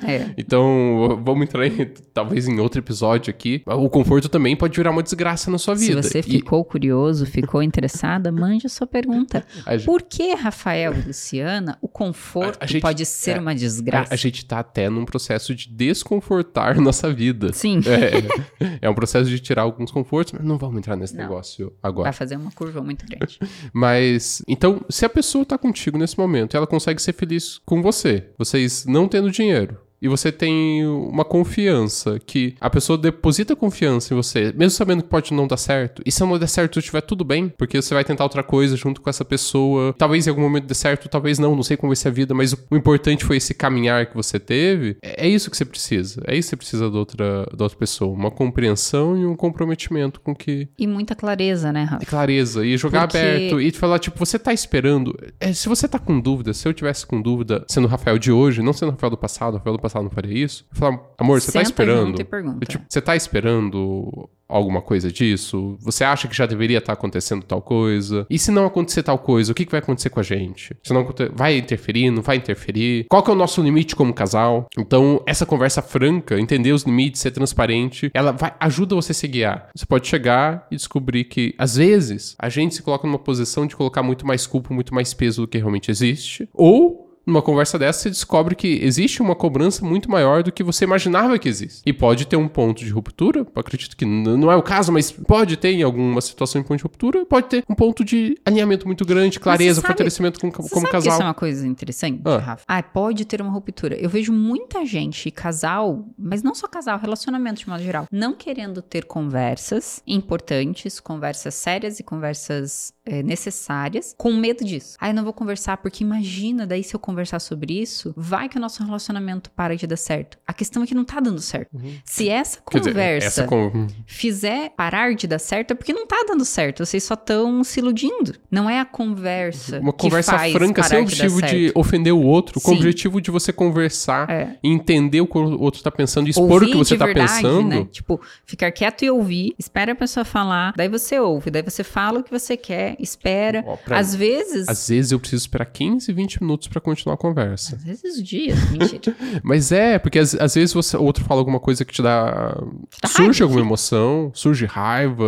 É. 0.03 0.31
Então, 0.39 1.21
vamos 1.23 1.43
entrar 1.47 1.67
em, 1.67 1.93
talvez 2.15 2.49
em 2.49 2.59
outro 2.59 2.81
episódio 2.81 3.31
aqui. 3.31 3.63
O 3.67 3.91
conforto 3.91 4.31
também 4.31 4.57
pode 4.57 4.75
virar 4.77 4.91
uma 4.93 5.03
desgraça 5.03 5.51
na 5.51 5.59
sua 5.59 5.77
Se 5.77 5.89
vida. 5.89 6.03
você 6.03 6.21
E 6.21 6.23
ficou 6.23 6.65
curioso, 6.65 7.27
ficou 7.27 7.63
interessada, 7.63 8.33
mande 8.33 8.65
a 8.67 8.71
sua 8.71 8.87
pergunta. 8.87 9.45
a, 9.67 9.77
gente- 9.77 9.85
Por 9.87 10.01
que, 10.03 10.33
Rafael 10.35 10.95
e 10.95 11.03
Luciana, 11.09 11.77
o 11.83 11.87
conforto 11.89 12.57
A- 12.63 12.65
a 12.65 12.67
gente- 12.67 12.81
pode 12.81 13.05
ser 13.05 13.37
é, 13.37 13.41
uma 13.41 13.51
a, 13.51 13.55
desgraça? 13.55 14.15
a 14.15 14.17
gente 14.17 14.45
tá 14.47 14.61
até 14.61 14.89
num 14.89 15.05
processo 15.05 15.55
de 15.55 15.69
desconfortar 15.69 16.81
nossa 16.81 17.13
vida. 17.13 17.53
Sim, 17.53 17.81
É, 17.87 18.79
é 18.87 18.89
um 18.91 18.95
processo 18.95 19.29
de 19.29 19.39
tirar 19.39 19.63
alguns 19.63 19.91
confortos, 19.91 20.33
mas 20.33 20.43
não 20.45 20.57
vamos 20.57 20.79
entrar 20.79 20.97
nesse 20.97 21.15
Não. 21.15 21.23
negócio 21.25 21.73
agora. 21.83 22.05
vai 22.05 22.13
fazer 22.15 22.37
uma 22.37 22.51
curva 22.53 22.70
muito 22.79 23.05
grande. 23.07 23.39
Mas, 23.73 24.43
então, 24.47 24.85
se 24.89 25.05
a 25.05 25.09
pessoa 25.09 25.45
tá 25.45 25.59
contigo 25.59 25.99
nesse 25.99 26.19
momento, 26.19 26.57
ela 26.57 26.67
consegue 26.67 27.01
ser 27.03 27.13
feliz 27.13 27.59
com 27.65 27.83
você, 27.83 28.29
vocês 28.39 28.85
não 28.87 29.09
tendo 29.09 29.31
dinheiro, 29.31 29.81
e 30.01 30.09
você 30.09 30.31
tem 30.33 30.87
uma 30.87 31.25
confiança 31.25 32.19
que 32.25 32.55
a 32.61 32.71
pessoa 32.71 32.97
deposita 32.97 33.55
confiança 33.55 34.13
em 34.13 34.17
você, 34.17 34.53
mesmo 34.57 34.71
sabendo 34.71 35.03
que 35.03 35.09
pode 35.09 35.33
não 35.35 35.47
dar 35.47 35.57
certo. 35.57 36.03
E 36.07 36.11
se 36.13 36.21
não 36.21 36.39
der 36.39 36.47
certo, 36.49 36.79
estiver 36.79 37.01
tudo 37.03 37.25
bem, 37.25 37.49
porque 37.59 37.81
você 37.81 37.93
vai 37.95 38.05
tentar 38.05 38.25
outra 38.25 38.43
coisa 38.43 38.77
junto 38.77 39.01
com 39.01 39.11
essa 39.11 39.25
pessoa. 39.25 39.95
Talvez 39.99 40.27
em 40.27 40.31
algum 40.31 40.43
momento 40.43 40.65
dê 40.67 40.75
certo, 40.75 41.09
talvez 41.09 41.39
não, 41.39 41.55
não 41.55 41.63
sei 41.63 41.77
como 41.77 41.91
vai 41.91 41.97
ser 41.97 42.09
a 42.09 42.13
vida, 42.13 42.35
mas 42.35 42.53
o, 42.53 42.77
importante 42.77 43.25
foi 43.25 43.37
esse 43.37 43.53
caminhar 43.53 44.07
que 44.07 44.17
você 44.17 44.39
teve. 44.39 44.97
É, 45.03 45.27
é 45.27 45.29
isso 45.29 45.51
que 45.51 45.57
você 45.57 45.65
precisa. 45.65 46.23
É 46.27 46.37
isso 46.37 46.49
que 46.49 46.51
você 46.51 46.57
precisa 46.57 46.91
da 46.91 46.99
outra, 46.99 47.47
da 47.57 47.65
outra 47.65 47.79
pessoa. 47.79 48.13
Uma 48.15 48.31
compreensão 48.31 49.17
e 49.19 49.27
um 49.27 49.37
comprometimento 49.37 50.21
com 50.21 50.35
que 50.35 50.69
E 50.79 50.87
muita 50.87 51.15
clareza, 51.15 51.73
né, 51.73 51.83
e 51.83 51.85
Rafa? 51.85 52.07
clareza 52.07 52.65
e 52.65 52.77
jogar 52.77 53.07
Porque- 53.07 53.19
aberto 53.19 53.61
e 53.61 53.71
te 53.71 53.79
falar, 53.79 53.99
tipo, 53.99 54.19
você 54.19 54.39
tá 54.39 54.53
esperando. 54.53 55.15
É, 55.39 55.53
se 55.53 55.69
você 55.69 55.87
tá 55.89 55.99
com 55.99 56.19
dúvida, 56.21 56.55
se 56.55 56.67
eu 56.67 56.73
tivesse 56.73 57.07
com 57.07 57.21
dúvida, 57.21 57.65
sendo 57.69 57.85
o 57.85 57.89
Rafael 57.89 58.19
de 58.19 58.33
hoje, 58.33 58.63
não 58.63 58.73
sendo 58.73 58.89
o 58.89 58.93
Rafael 58.93 59.11
do 59.11 59.17
passado, 59.19 59.55
o 59.55 59.57
Rafael 59.59 59.77
do 59.77 59.81
passado 59.83 59.90
não 60.03 60.11
faria 60.11 60.45
isso, 60.45 60.65
eu 60.73 60.79
falar, 60.79 61.01
amor, 61.19 61.41
você 61.41 61.47
tá 61.47 61.59
Senta 61.59 61.71
esperando. 61.71 62.09
junto 62.09 62.21
e 62.21 62.25
pergunta. 62.25 62.67
Tipo, 62.67 62.85
você 62.89 63.01
tá 63.01 63.17
esperando 63.17 64.29
alguma 64.51 64.83
coisa 64.83 65.11
disso? 65.11 65.77
Você 65.81 66.03
acha 66.05 66.27
que 66.27 66.37
já 66.37 66.45
deveria 66.45 66.79
estar 66.79 66.93
acontecendo 66.93 67.45
tal 67.45 67.63
coisa? 67.63 68.27
E 68.29 68.39
se 68.39 68.51
não 68.51 68.67
acontecer 68.67 69.03
tal 69.03 69.19
coisa, 69.19 69.53
o 69.53 69.55
que, 69.55 69.65
que 69.65 69.71
vai 69.71 69.81
acontecer 69.81 70.11
com 70.11 70.21
a 70.21 70.25
gente? 70.25 70.77
Se 70.83 70.93
não 70.93 71.07
vai 71.35 71.57
interferir, 71.57 72.11
não 72.11 72.23
vai 72.23 72.37
interferir? 72.37 73.07
Qual 73.09 73.23
que 73.23 73.31
é 73.31 73.33
o 73.33 73.37
nosso 73.37 73.63
limite 73.63 73.95
como 73.95 74.13
casal? 74.13 74.67
Então, 74.77 75.23
essa 75.27 75.47
conversa 75.47 75.81
franca, 75.81 76.39
entender 76.39 76.73
os 76.73 76.83
limites, 76.83 77.21
ser 77.21 77.31
transparente, 77.31 78.11
ela 78.13 78.33
vai, 78.33 78.53
ajuda 78.59 78.95
você 78.97 79.13
a 79.13 79.15
se 79.15 79.29
guiar. 79.29 79.69
Você 79.75 79.87
pode 79.87 80.09
chegar 80.09 80.67
e 80.71 80.77
descobrir 80.77 81.25
que, 81.25 81.55
às 81.57 81.77
vezes, 81.77 82.35
a 82.39 82.49
gente 82.49 82.75
se 82.75 82.83
coloca 82.83 83.07
numa 83.07 83.19
posição 83.19 83.67
de 83.67 83.77
colocar 83.77 84.03
muito 84.03 84.27
mais 84.27 84.47
culpa, 84.47 84.75
muito 84.75 84.95
mais 84.95 85.15
peso 85.15 85.43
do 85.43 85.49
que 85.49 85.59
realmente 85.59 85.91
existe. 85.91 86.49
Ou 86.53 87.00
numa 87.27 87.43
conversa 87.43 87.79
dessa, 87.79 88.01
você 88.01 88.11
descobre 88.11 88.55
que 88.55 88.81
existe 88.83 89.21
uma 89.23 89.35
cobrança 89.35 89.85
muito 89.85 90.11
maior 90.11 90.43
do 90.43 90.51
que 90.51 90.63
você 90.63 90.85
imaginava 90.85 91.39
que 91.39 91.49
existe. 91.49 91.83
E 91.87 91.93
pode 91.93 92.27
ter 92.27 92.37
um 92.37 92.49
ponto 92.49 92.85
de 92.85 92.91
ruptura, 92.91 93.47
acredito 93.55 93.97
que 93.97 94.05
não 94.05 94.51
é 94.51 94.57
o 94.57 94.63
caso, 94.63 94.91
mas 94.93 95.11
pode 95.13 95.57
ter 95.57 95.71
em 95.73 95.83
alguma 95.83 96.21
situação 96.21 96.61
um 96.61 96.65
ponto 96.65 96.79
de 96.79 96.83
ruptura, 96.83 97.25
pode 97.27 97.49
ter 97.49 97.65
um 97.69 97.75
ponto 97.75 98.05
de 98.05 98.37
alinhamento 98.45 98.87
muito 98.87 99.05
grande, 99.05 99.39
clareza, 99.39 99.81
fortalecimento 99.83 100.41
com, 100.41 100.51
como 100.51 100.69
sabe 100.69 100.83
casal. 100.91 101.03
que 101.03 101.09
isso 101.09 101.23
é 101.23 101.25
uma 101.25 101.35
coisa 101.35 101.67
interessante, 101.67 102.23
Ah. 102.25 102.39
Rafa? 102.39 102.65
Ah, 102.67 102.83
pode 102.83 103.25
ter 103.25 103.41
uma 103.43 103.51
ruptura. 103.53 103.97
Eu 103.97 104.09
vejo 104.09 104.33
muita 104.33 104.85
gente, 104.85 105.31
casal, 105.31 106.07
mas 106.19 106.43
não 106.43 106.55
só 106.55 106.67
casal, 106.67 106.99
relacionamento 106.99 107.61
de 107.61 107.69
modo 107.69 107.83
geral, 107.83 108.07
não 108.11 108.35
querendo 108.35 108.81
ter 108.83 109.05
conversas 109.05 110.03
importantes, 110.07 110.99
conversas 111.01 111.55
sérias 111.55 112.01
e 112.01 112.03
conversas 112.03 112.93
eh, 113.05 113.23
necessárias, 113.23 114.15
com 114.17 114.33
medo 114.35 114.65
disso. 114.65 114.97
Ah, 115.01 115.09
eu 115.11 115.15
não 115.15 115.25
vou 115.25 115.33
conversar 115.33 115.77
porque 115.79 116.03
imagina, 116.05 116.67
daí 116.67 116.83
se 116.83 116.95
eu 116.95 117.01
conversar 117.11 117.41
sobre 117.41 117.81
isso, 117.81 118.13
vai 118.17 118.49
que 118.49 118.57
o 118.57 118.61
nosso 118.61 118.83
relacionamento 118.85 119.51
para 119.51 119.77
de 119.77 119.87
dar 119.87 119.97
certo. 119.97 120.39
A 120.47 120.53
questão 120.53 120.83
é 120.83 120.87
que 120.87 120.95
não 120.95 121.05
tá 121.05 121.21
dando 121.21 121.41
certo. 121.41 121.71
Se 122.05 122.29
essa 122.29 122.59
Uhum. 122.59 122.65
Quer 122.71 122.79
dizer, 122.79 122.91
conversa 122.93 123.27
essa 123.27 123.45
con- 123.47 123.87
fizer 124.07 124.71
parar 124.77 125.15
de 125.15 125.27
dar 125.27 125.39
certo, 125.39 125.73
é 125.73 125.75
porque 125.75 125.93
não 125.93 126.07
tá 126.07 126.25
dando 126.29 126.45
certo. 126.45 126.85
Vocês 126.85 127.03
só 127.05 127.15
estão 127.15 127.63
se 127.65 127.81
iludindo. 127.81 128.35
Não 128.51 128.69
é 128.69 128.81
a 128.81 128.85
conversa. 128.85 129.79
uma 129.81 129.93
conversa 129.93 130.39
franca, 130.51 130.83
sem 130.83 130.99
o 130.99 131.03
objetivo 131.03 131.43
de 131.43 131.73
ofender 131.75 132.13
o 132.13 132.21
outro, 132.23 132.61
com 132.61 132.71
o 132.71 132.75
Sim. 132.75 132.79
objetivo 132.81 133.21
de 133.21 133.31
você 133.31 133.53
conversar 133.53 134.29
É. 134.31 134.57
entender 134.63 135.21
o 135.21 135.27
que 135.27 135.39
o 135.39 135.61
outro 135.61 135.83
tá 135.83 135.91
pensando 135.91 136.27
e 136.27 136.31
expor 136.31 136.51
Ouvir 136.51 136.67
o 136.67 136.71
que 136.73 136.77
você 136.79 136.97
tá 136.97 137.07
verdade, 137.07 137.33
pensando. 137.43 137.69
Né? 137.69 137.85
Tipo, 137.91 138.21
ficar 138.45 138.71
quieto 138.73 139.05
e 139.05 139.11
ouvir, 139.11 139.55
espera 139.59 139.93
a 139.93 139.95
pessoa 139.95 140.25
falar, 140.25 140.73
daí 140.77 140.89
você 140.89 141.19
ouve, 141.19 141.51
daí 141.51 141.63
você 141.63 141.83
fala 141.83 142.21
o 142.21 142.23
que 142.23 142.31
você 142.31 142.57
quer, 142.57 142.97
espera. 142.99 143.65
Ó, 143.67 143.77
Às 143.91 144.15
vezes. 144.15 144.69
Às 144.69 144.89
vezes 144.89 145.13
eu 145.13 145.19
preciso 145.21 145.43
esperar 145.43 145.67
15, 145.67 146.13
20 146.13 146.43
minutos 146.43 146.69
pra 146.69 146.81
continuar 146.81 147.00
a 147.09 147.17
conversa. 147.17 147.77
Às 147.77 147.85
vezes 147.85 148.23
dias, 148.23 148.59
mentira. 148.71 149.17
Mas 149.43 149.73
é, 149.73 149.99
porque 149.99 150.19
às, 150.19 150.35
às 150.35 150.55
vezes 150.55 150.73
você, 150.73 150.97
o 150.97 151.03
outro 151.03 151.25
fala 151.25 151.41
alguma 151.41 151.61
coisa 151.61 151.85
que 151.85 151.93
te 151.93 152.03
dá. 152.03 152.57
dá 153.01 153.09
surge 153.09 153.41
raiva, 153.41 153.45
alguma 153.45 153.61
emoção, 153.61 154.31
surge 154.35 154.67
raiva, 154.67 155.25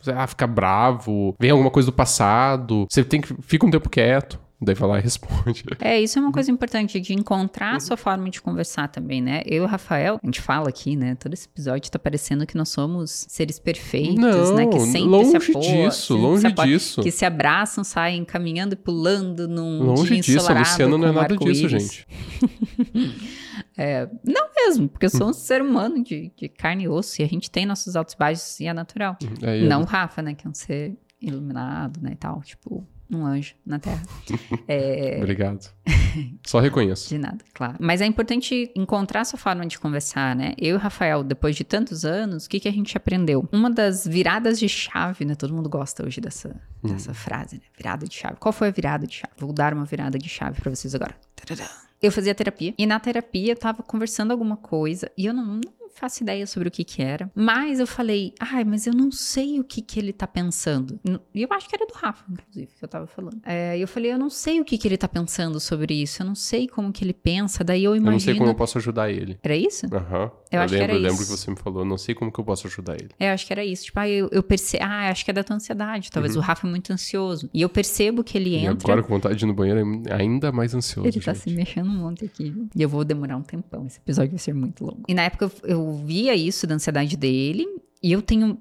você 0.00 0.12
ah, 0.12 0.26
fica 0.26 0.46
bravo, 0.46 1.34
vem 1.38 1.50
alguma 1.50 1.70
coisa 1.70 1.86
do 1.86 1.92
passado, 1.92 2.86
você 2.88 3.04
tem 3.04 3.20
que. 3.20 3.34
Fica 3.42 3.66
um 3.66 3.70
tempo 3.70 3.90
quieto, 3.90 4.38
daí 4.64 4.74
vai 4.74 4.88
lá 4.88 4.98
e 4.98 5.02
responde. 5.02 5.64
É, 5.80 6.00
isso 6.00 6.18
é 6.18 6.22
uma 6.22 6.32
coisa 6.32 6.50
importante 6.50 7.00
de 7.00 7.12
encontrar 7.12 7.76
a 7.76 7.80
sua 7.80 7.96
forma 7.96 8.30
de 8.30 8.40
conversar 8.40 8.88
também, 8.88 9.20
né? 9.20 9.42
Eu 9.44 9.62
e 9.62 9.66
o 9.66 9.66
Rafael, 9.66 10.18
a 10.22 10.26
gente 10.26 10.40
fala 10.40 10.68
aqui, 10.68 10.96
né? 10.96 11.14
Todo 11.16 11.34
esse 11.34 11.46
episódio 11.46 11.90
tá 11.90 11.98
parecendo 11.98 12.46
que 12.46 12.56
nós 12.56 12.68
somos 12.68 13.26
seres 13.28 13.58
perfeitos, 13.58 14.16
Não, 14.16 14.54
né? 14.54 14.66
Que 14.66 14.80
sempre 14.80 15.08
longe 15.08 15.30
se 15.30 15.36
apoiam, 15.36 15.88
disso, 15.88 16.16
longe 16.16 16.40
se 16.40 16.46
apoiam, 16.46 16.68
disso. 16.68 17.02
Que 17.02 17.10
se 17.10 17.24
abraçam, 17.24 17.84
saem 17.84 18.24
caminhando 18.24 18.74
e 18.74 18.76
pulando 18.76 19.46
num 19.46 19.82
Longe 19.82 20.20
disso, 20.20 20.50
a 20.50 20.58
Luciana 20.58 20.96
não 20.96 21.08
é 21.08 21.12
nada 21.12 21.36
disso, 21.36 21.68
gente. 21.68 22.06
É, 23.76 24.08
não 24.24 24.50
mesmo, 24.54 24.88
porque 24.88 25.06
eu 25.06 25.10
sou 25.10 25.28
um 25.28 25.32
ser 25.32 25.60
humano 25.60 26.02
de, 26.02 26.30
de 26.36 26.48
carne 26.48 26.84
e 26.84 26.88
osso 26.88 27.20
e 27.20 27.24
a 27.24 27.28
gente 27.28 27.50
tem 27.50 27.66
nossos 27.66 27.96
altos 27.96 28.14
e 28.14 28.18
baixos 28.18 28.60
e 28.60 28.66
é 28.66 28.72
natural. 28.72 29.16
É, 29.42 29.62
Não 29.62 29.82
o 29.82 29.84
Rafa, 29.84 30.22
né? 30.22 30.34
Que 30.34 30.46
é 30.46 30.50
um 30.50 30.54
ser 30.54 30.96
iluminado, 31.20 32.00
né? 32.00 32.12
E 32.12 32.16
tal, 32.16 32.40
tipo, 32.42 32.86
um 33.10 33.24
anjo 33.24 33.54
na 33.64 33.78
Terra. 33.78 34.02
É, 34.66 35.18
Obrigado. 35.18 35.70
Só 36.46 36.58
reconheço. 36.58 37.08
de 37.08 37.18
nada, 37.18 37.44
claro. 37.52 37.76
Mas 37.78 38.00
é 38.00 38.06
importante 38.06 38.70
encontrar 38.74 39.24
sua 39.24 39.38
forma 39.38 39.66
de 39.66 39.78
conversar, 39.78 40.34
né? 40.34 40.54
Eu 40.58 40.70
e 40.70 40.72
o 40.74 40.78
Rafael, 40.78 41.22
depois 41.22 41.54
de 41.56 41.64
tantos 41.64 42.04
anos, 42.04 42.46
o 42.46 42.48
que, 42.48 42.60
que 42.60 42.68
a 42.68 42.72
gente 42.72 42.96
aprendeu? 42.96 43.48
Uma 43.52 43.70
das 43.70 44.06
viradas 44.06 44.58
de 44.58 44.68
chave, 44.68 45.24
né? 45.24 45.34
Todo 45.34 45.52
mundo 45.52 45.68
gosta 45.68 46.04
hoje 46.06 46.20
dessa, 46.20 46.60
dessa 46.82 47.12
frase, 47.12 47.56
né? 47.56 47.62
Virada 47.76 48.06
de 48.06 48.14
chave. 48.14 48.36
Qual 48.38 48.52
foi 48.52 48.68
a 48.68 48.70
virada 48.70 49.06
de 49.06 49.14
chave? 49.16 49.32
Vou 49.38 49.52
dar 49.52 49.74
uma 49.74 49.84
virada 49.84 50.18
de 50.18 50.28
chave 50.28 50.60
pra 50.60 50.74
vocês 50.74 50.94
agora. 50.94 51.14
Tadadã. 51.36 51.68
Eu 52.00 52.12
fazia 52.12 52.34
terapia 52.34 52.74
e 52.76 52.86
na 52.86 53.00
terapia 53.00 53.52
eu 53.52 53.56
tava 53.56 53.82
conversando 53.82 54.30
alguma 54.30 54.56
coisa 54.56 55.10
e 55.16 55.26
eu 55.26 55.32
não, 55.32 55.44
não 55.46 55.83
faço 55.94 56.22
ideia 56.22 56.46
sobre 56.46 56.68
o 56.68 56.70
que 56.70 56.84
que 56.84 57.02
era, 57.02 57.30
mas 57.34 57.80
eu 57.80 57.86
falei, 57.86 58.32
ai, 58.40 58.64
mas 58.64 58.86
eu 58.86 58.92
não 58.92 59.10
sei 59.12 59.60
o 59.60 59.64
que 59.64 59.80
que 59.80 59.98
ele 59.98 60.12
tá 60.12 60.26
pensando. 60.26 60.98
E 61.34 61.42
eu 61.42 61.48
acho 61.52 61.68
que 61.68 61.76
era 61.76 61.86
do 61.86 61.94
Rafa, 61.94 62.24
inclusive, 62.30 62.68
que 62.78 62.84
eu 62.84 62.88
tava 62.88 63.06
falando. 63.06 63.38
É, 63.44 63.76
e 63.78 63.80
eu 63.80 63.88
falei, 63.88 64.12
eu 64.12 64.18
não 64.18 64.30
sei 64.30 64.60
o 64.60 64.64
que 64.64 64.76
que 64.78 64.88
ele 64.88 64.96
tá 64.96 65.08
pensando 65.08 65.58
sobre 65.60 65.94
isso, 65.94 66.22
eu 66.22 66.26
não 66.26 66.34
sei 66.34 66.66
como 66.68 66.92
que 66.92 67.04
ele 67.04 67.14
pensa, 67.14 67.62
daí 67.64 67.84
eu 67.84 67.92
Eu 67.92 67.96
imagino... 67.96 68.12
não 68.12 68.20
sei 68.20 68.34
como 68.34 68.50
eu 68.50 68.54
posso 68.54 68.78
ajudar 68.78 69.10
ele. 69.10 69.38
Era 69.42 69.56
isso? 69.56 69.86
Aham. 69.94 70.30
Eu 70.50 70.60
acho 70.60 70.72
que 70.74 70.78
lembro, 70.78 70.84
era 70.84 70.92
eu 70.94 71.02
lembro 71.02 71.22
isso. 71.22 71.32
que 71.32 71.38
você 71.38 71.50
me 71.50 71.56
falou, 71.56 71.80
eu 71.80 71.84
não 71.84 71.98
sei 71.98 72.14
como 72.14 72.30
que 72.30 72.38
eu 72.38 72.44
posso 72.44 72.66
ajudar 72.68 72.94
ele. 72.94 73.08
É, 73.18 73.28
eu 73.30 73.34
acho 73.34 73.44
que 73.46 73.52
era 73.52 73.64
isso. 73.64 73.84
Tipo, 73.86 73.98
ah, 74.00 74.08
eu, 74.08 74.28
eu 74.30 74.42
percebo. 74.42 74.84
Ah, 74.84 75.08
acho 75.10 75.24
que 75.24 75.30
é 75.30 75.34
da 75.34 75.42
tua 75.42 75.56
ansiedade. 75.56 76.10
Talvez 76.12 76.36
o 76.36 76.40
Rafa 76.40 76.66
é 76.66 76.70
muito 76.70 76.92
ansioso. 76.92 77.50
E 77.52 77.60
eu 77.62 77.68
percebo 77.68 78.22
que 78.22 78.38
ele 78.38 78.54
Uhum. 78.54 78.60
E 78.60 78.66
entra. 78.66 78.92
agora 78.92 79.02
com 79.02 79.08
vontade 79.14 79.34
de 79.36 79.44
ir 79.44 79.48
no 79.48 79.54
banheiro 79.54 80.02
é 80.06 80.14
ainda 80.14 80.52
mais 80.52 80.74
ansioso. 80.74 81.08
Ele 81.08 81.20
tá 81.20 81.32
gente. 81.32 81.42
se 81.42 81.50
mexendo 81.50 81.86
um 81.88 81.94
monte 81.98 82.24
aqui. 82.24 82.54
E 82.74 82.80
eu 82.82 82.88
vou 82.88 83.04
demorar 83.04 83.36
um 83.36 83.42
tempão. 83.42 83.84
Esse 83.86 83.98
episódio 83.98 84.30
vai 84.30 84.38
ser 84.38 84.54
muito 84.54 84.84
longo. 84.84 85.02
E 85.08 85.14
na 85.14 85.22
época 85.22 85.46
eu, 85.64 85.68
eu 85.70 85.83
via 85.92 86.34
isso 86.34 86.66
da 86.66 86.74
ansiedade 86.74 87.16
dele. 87.16 87.66
E 88.02 88.12
eu 88.12 88.22
tenho. 88.22 88.58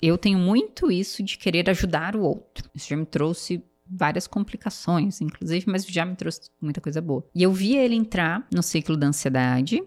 Eu 0.00 0.18
tenho 0.18 0.38
muito 0.38 0.90
isso 0.92 1.22
de 1.22 1.38
querer 1.38 1.68
ajudar 1.70 2.14
o 2.14 2.22
outro. 2.22 2.68
Isso 2.74 2.88
já 2.88 2.96
me 2.96 3.06
trouxe 3.06 3.62
várias 3.88 4.26
complicações, 4.26 5.20
inclusive, 5.20 5.64
mas 5.68 5.86
já 5.86 6.04
me 6.04 6.16
trouxe 6.16 6.50
muita 6.60 6.80
coisa 6.80 7.00
boa. 7.00 7.24
E 7.34 7.42
eu 7.42 7.52
via 7.52 7.84
ele 7.84 7.94
entrar 7.94 8.46
no 8.52 8.62
ciclo 8.62 8.96
da 8.96 9.06
ansiedade. 9.06 9.82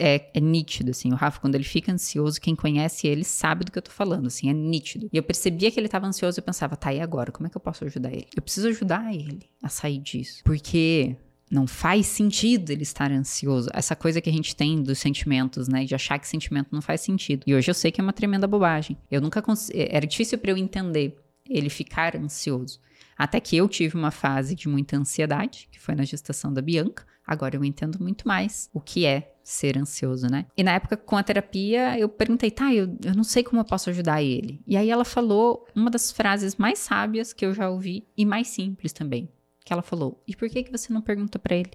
É, 0.00 0.30
é 0.34 0.40
nítido, 0.40 0.90
assim, 0.90 1.12
o 1.12 1.14
Rafa, 1.14 1.40
quando 1.40 1.54
ele 1.54 1.62
fica 1.62 1.92
ansioso, 1.92 2.40
quem 2.40 2.56
conhece 2.56 3.06
ele 3.06 3.22
sabe 3.22 3.64
do 3.64 3.70
que 3.70 3.78
eu 3.78 3.82
tô 3.82 3.92
falando, 3.92 4.26
assim, 4.26 4.50
é 4.50 4.52
nítido. 4.52 5.08
E 5.12 5.16
eu 5.16 5.22
percebia 5.22 5.70
que 5.70 5.78
ele 5.78 5.88
tava 5.88 6.08
ansioso 6.08 6.38
e 6.38 6.40
eu 6.40 6.44
pensava, 6.44 6.74
tá, 6.74 6.92
e 6.92 7.00
agora? 7.00 7.30
Como 7.30 7.46
é 7.46 7.50
que 7.50 7.56
eu 7.56 7.60
posso 7.60 7.84
ajudar 7.84 8.10
ele? 8.10 8.26
Eu 8.34 8.42
preciso 8.42 8.66
ajudar 8.66 9.14
ele 9.14 9.48
a 9.62 9.68
sair 9.68 9.98
disso. 9.98 10.42
Porque 10.44 11.16
não 11.50 11.66
faz 11.66 12.06
sentido 12.06 12.70
ele 12.70 12.82
estar 12.82 13.10
ansioso. 13.10 13.68
Essa 13.72 13.96
coisa 13.96 14.20
que 14.20 14.30
a 14.30 14.32
gente 14.32 14.54
tem 14.54 14.82
dos 14.82 14.98
sentimentos, 14.98 15.66
né? 15.66 15.84
De 15.84 15.94
achar 15.94 16.18
que 16.18 16.28
sentimento 16.28 16.68
não 16.70 16.80
faz 16.80 17.00
sentido. 17.00 17.42
E 17.46 17.54
hoje 17.54 17.70
eu 17.70 17.74
sei 17.74 17.90
que 17.90 18.00
é 18.00 18.04
uma 18.04 18.12
tremenda 18.12 18.46
bobagem. 18.46 18.96
Eu 19.10 19.20
nunca 19.20 19.42
cons... 19.42 19.68
Era 19.74 20.06
difícil 20.06 20.38
para 20.38 20.52
eu 20.52 20.56
entender 20.56 21.16
ele 21.48 21.68
ficar 21.68 22.16
ansioso. 22.16 22.78
Até 23.18 23.40
que 23.40 23.56
eu 23.56 23.68
tive 23.68 23.96
uma 23.96 24.10
fase 24.10 24.54
de 24.54 24.68
muita 24.68 24.96
ansiedade, 24.96 25.68
que 25.70 25.80
foi 25.80 25.94
na 25.94 26.04
gestação 26.04 26.52
da 26.54 26.62
Bianca. 26.62 27.04
Agora 27.26 27.56
eu 27.56 27.64
entendo 27.64 28.00
muito 28.00 28.26
mais 28.26 28.70
o 28.72 28.80
que 28.80 29.04
é 29.04 29.34
ser 29.42 29.76
ansioso, 29.76 30.28
né? 30.28 30.46
E 30.56 30.62
na 30.62 30.72
época, 30.72 30.96
com 30.96 31.16
a 31.16 31.22
terapia, 31.22 31.98
eu 31.98 32.08
perguntei, 32.08 32.50
tá, 32.50 32.72
eu, 32.72 32.96
eu 33.04 33.14
não 33.14 33.24
sei 33.24 33.42
como 33.42 33.60
eu 33.60 33.64
posso 33.64 33.90
ajudar 33.90 34.22
ele. 34.22 34.62
E 34.66 34.76
aí 34.76 34.88
ela 34.88 35.04
falou 35.04 35.66
uma 35.74 35.90
das 35.90 36.12
frases 36.12 36.56
mais 36.56 36.78
sábias 36.78 37.32
que 37.32 37.44
eu 37.44 37.52
já 37.52 37.68
ouvi 37.68 38.06
e 38.16 38.24
mais 38.24 38.48
simples 38.48 38.92
também. 38.92 39.28
Que 39.70 39.74
ela 39.74 39.82
falou, 39.82 40.20
e 40.26 40.34
por 40.34 40.48
que, 40.50 40.64
que 40.64 40.72
você 40.72 40.92
não 40.92 41.00
pergunta 41.00 41.38
pra 41.38 41.54
ele? 41.54 41.70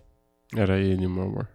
Era 0.53 0.77
ele, 0.77 1.07
meu 1.07 1.23
amor. 1.23 1.47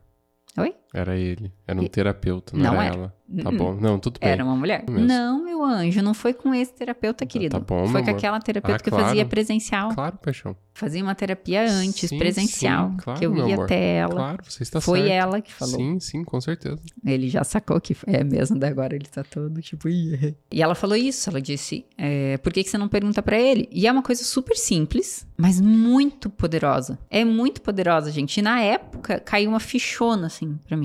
Oi? 0.57 0.74
Era 0.92 1.16
ele. 1.16 1.53
Era 1.66 1.81
um 1.81 1.85
E- 1.85 1.88
terapeuta, 1.88 2.57
não, 2.57 2.74
Não 2.74 2.83
era, 2.83 2.85
era. 2.87 2.94
ela. 2.96 3.20
Tá 3.44 3.50
bom. 3.53 3.74
Não, 3.76 3.96
tudo 3.96 4.18
bem. 4.18 4.29
Era 4.29 4.44
uma 4.44 4.57
mulher? 4.57 4.85
Mesmo. 4.90 5.07
Não, 5.07 5.44
meu 5.44 5.62
anjo, 5.64 6.03
não 6.03 6.12
foi 6.12 6.35
com 6.35 6.53
esse 6.53 6.74
terapeuta, 6.74 7.24
querido. 7.24 7.61
tá 7.61 7.64
bom, 7.64 7.87
foi 7.87 8.03
com 8.03 8.09
amor. 8.09 8.18
aquela 8.18 8.40
terapeuta 8.40 8.81
Ah, 8.81 8.83
que 8.83 8.90
claro. 8.90 9.05
fazia 9.05 9.24
presencial. 9.24 9.94
Claro, 9.94 10.18
paixão. 10.18 10.57
Fazia 10.74 11.00
uma 11.00 11.14
terapia 11.14 11.62
antes, 11.70 12.09
Sim, 12.09 12.18
presencial. 12.18 12.90
sim, 12.90 12.96
claro, 12.96 13.18
que 13.20 13.26
eu 13.26 13.37
ia 13.37 13.55
amor. 13.55 13.64
até 13.66 13.94
ela. 13.98 14.14
Claro, 14.14 14.42
você 14.44 14.64
está 14.64 14.81
foi 14.81 15.00
certo. 15.03 15.12
ela 15.12 15.40
que 15.40 15.53
falou. 15.53 15.76
Sim, 15.76 16.00
sim, 16.00 16.24
com 16.24 16.40
certeza. 16.40 16.81
Ele 17.07 17.29
já 17.29 17.44
sacou 17.44 17.81
que 17.81 17.96
é 18.09 18.24
mesmo, 18.24 18.59
daí 18.59 18.70
agora 18.70 18.96
ele 18.96 19.05
tá 19.07 19.22
todo 19.22 19.61
tipo. 19.62 19.88
"Ih". 19.88 20.35
E 20.50 20.61
ela 20.61 20.74
falou 20.74 20.96
isso, 20.96 21.31
ela 21.31 21.40
disse: 21.40 21.87
é, 21.96 22.37
por 22.38 22.53
que, 22.53 22.64
que 22.64 22.70
você 22.70 22.79
não 22.79 22.88
pergunta 22.88 23.22
pra 23.22 23.38
ele? 23.38 23.68
E 23.70 23.87
é 23.87 23.92
uma 23.92 24.03
coisa 24.03 24.24
super 24.24 24.57
simples, 24.57 25.24
mas 25.37 25.61
muito 25.61 26.29
poderosa. 26.31 26.98
É 27.09 27.24
muito 27.24 27.61
poderosa, 27.62 28.11
gente. 28.11 28.38
E 28.38 28.42
na 28.42 28.61
época 28.61 29.20
caiu 29.20 29.50
uma 29.50 29.61
fichona 29.61 30.26
assim 30.26 30.59
pra 30.66 30.76
mim. 30.76 30.80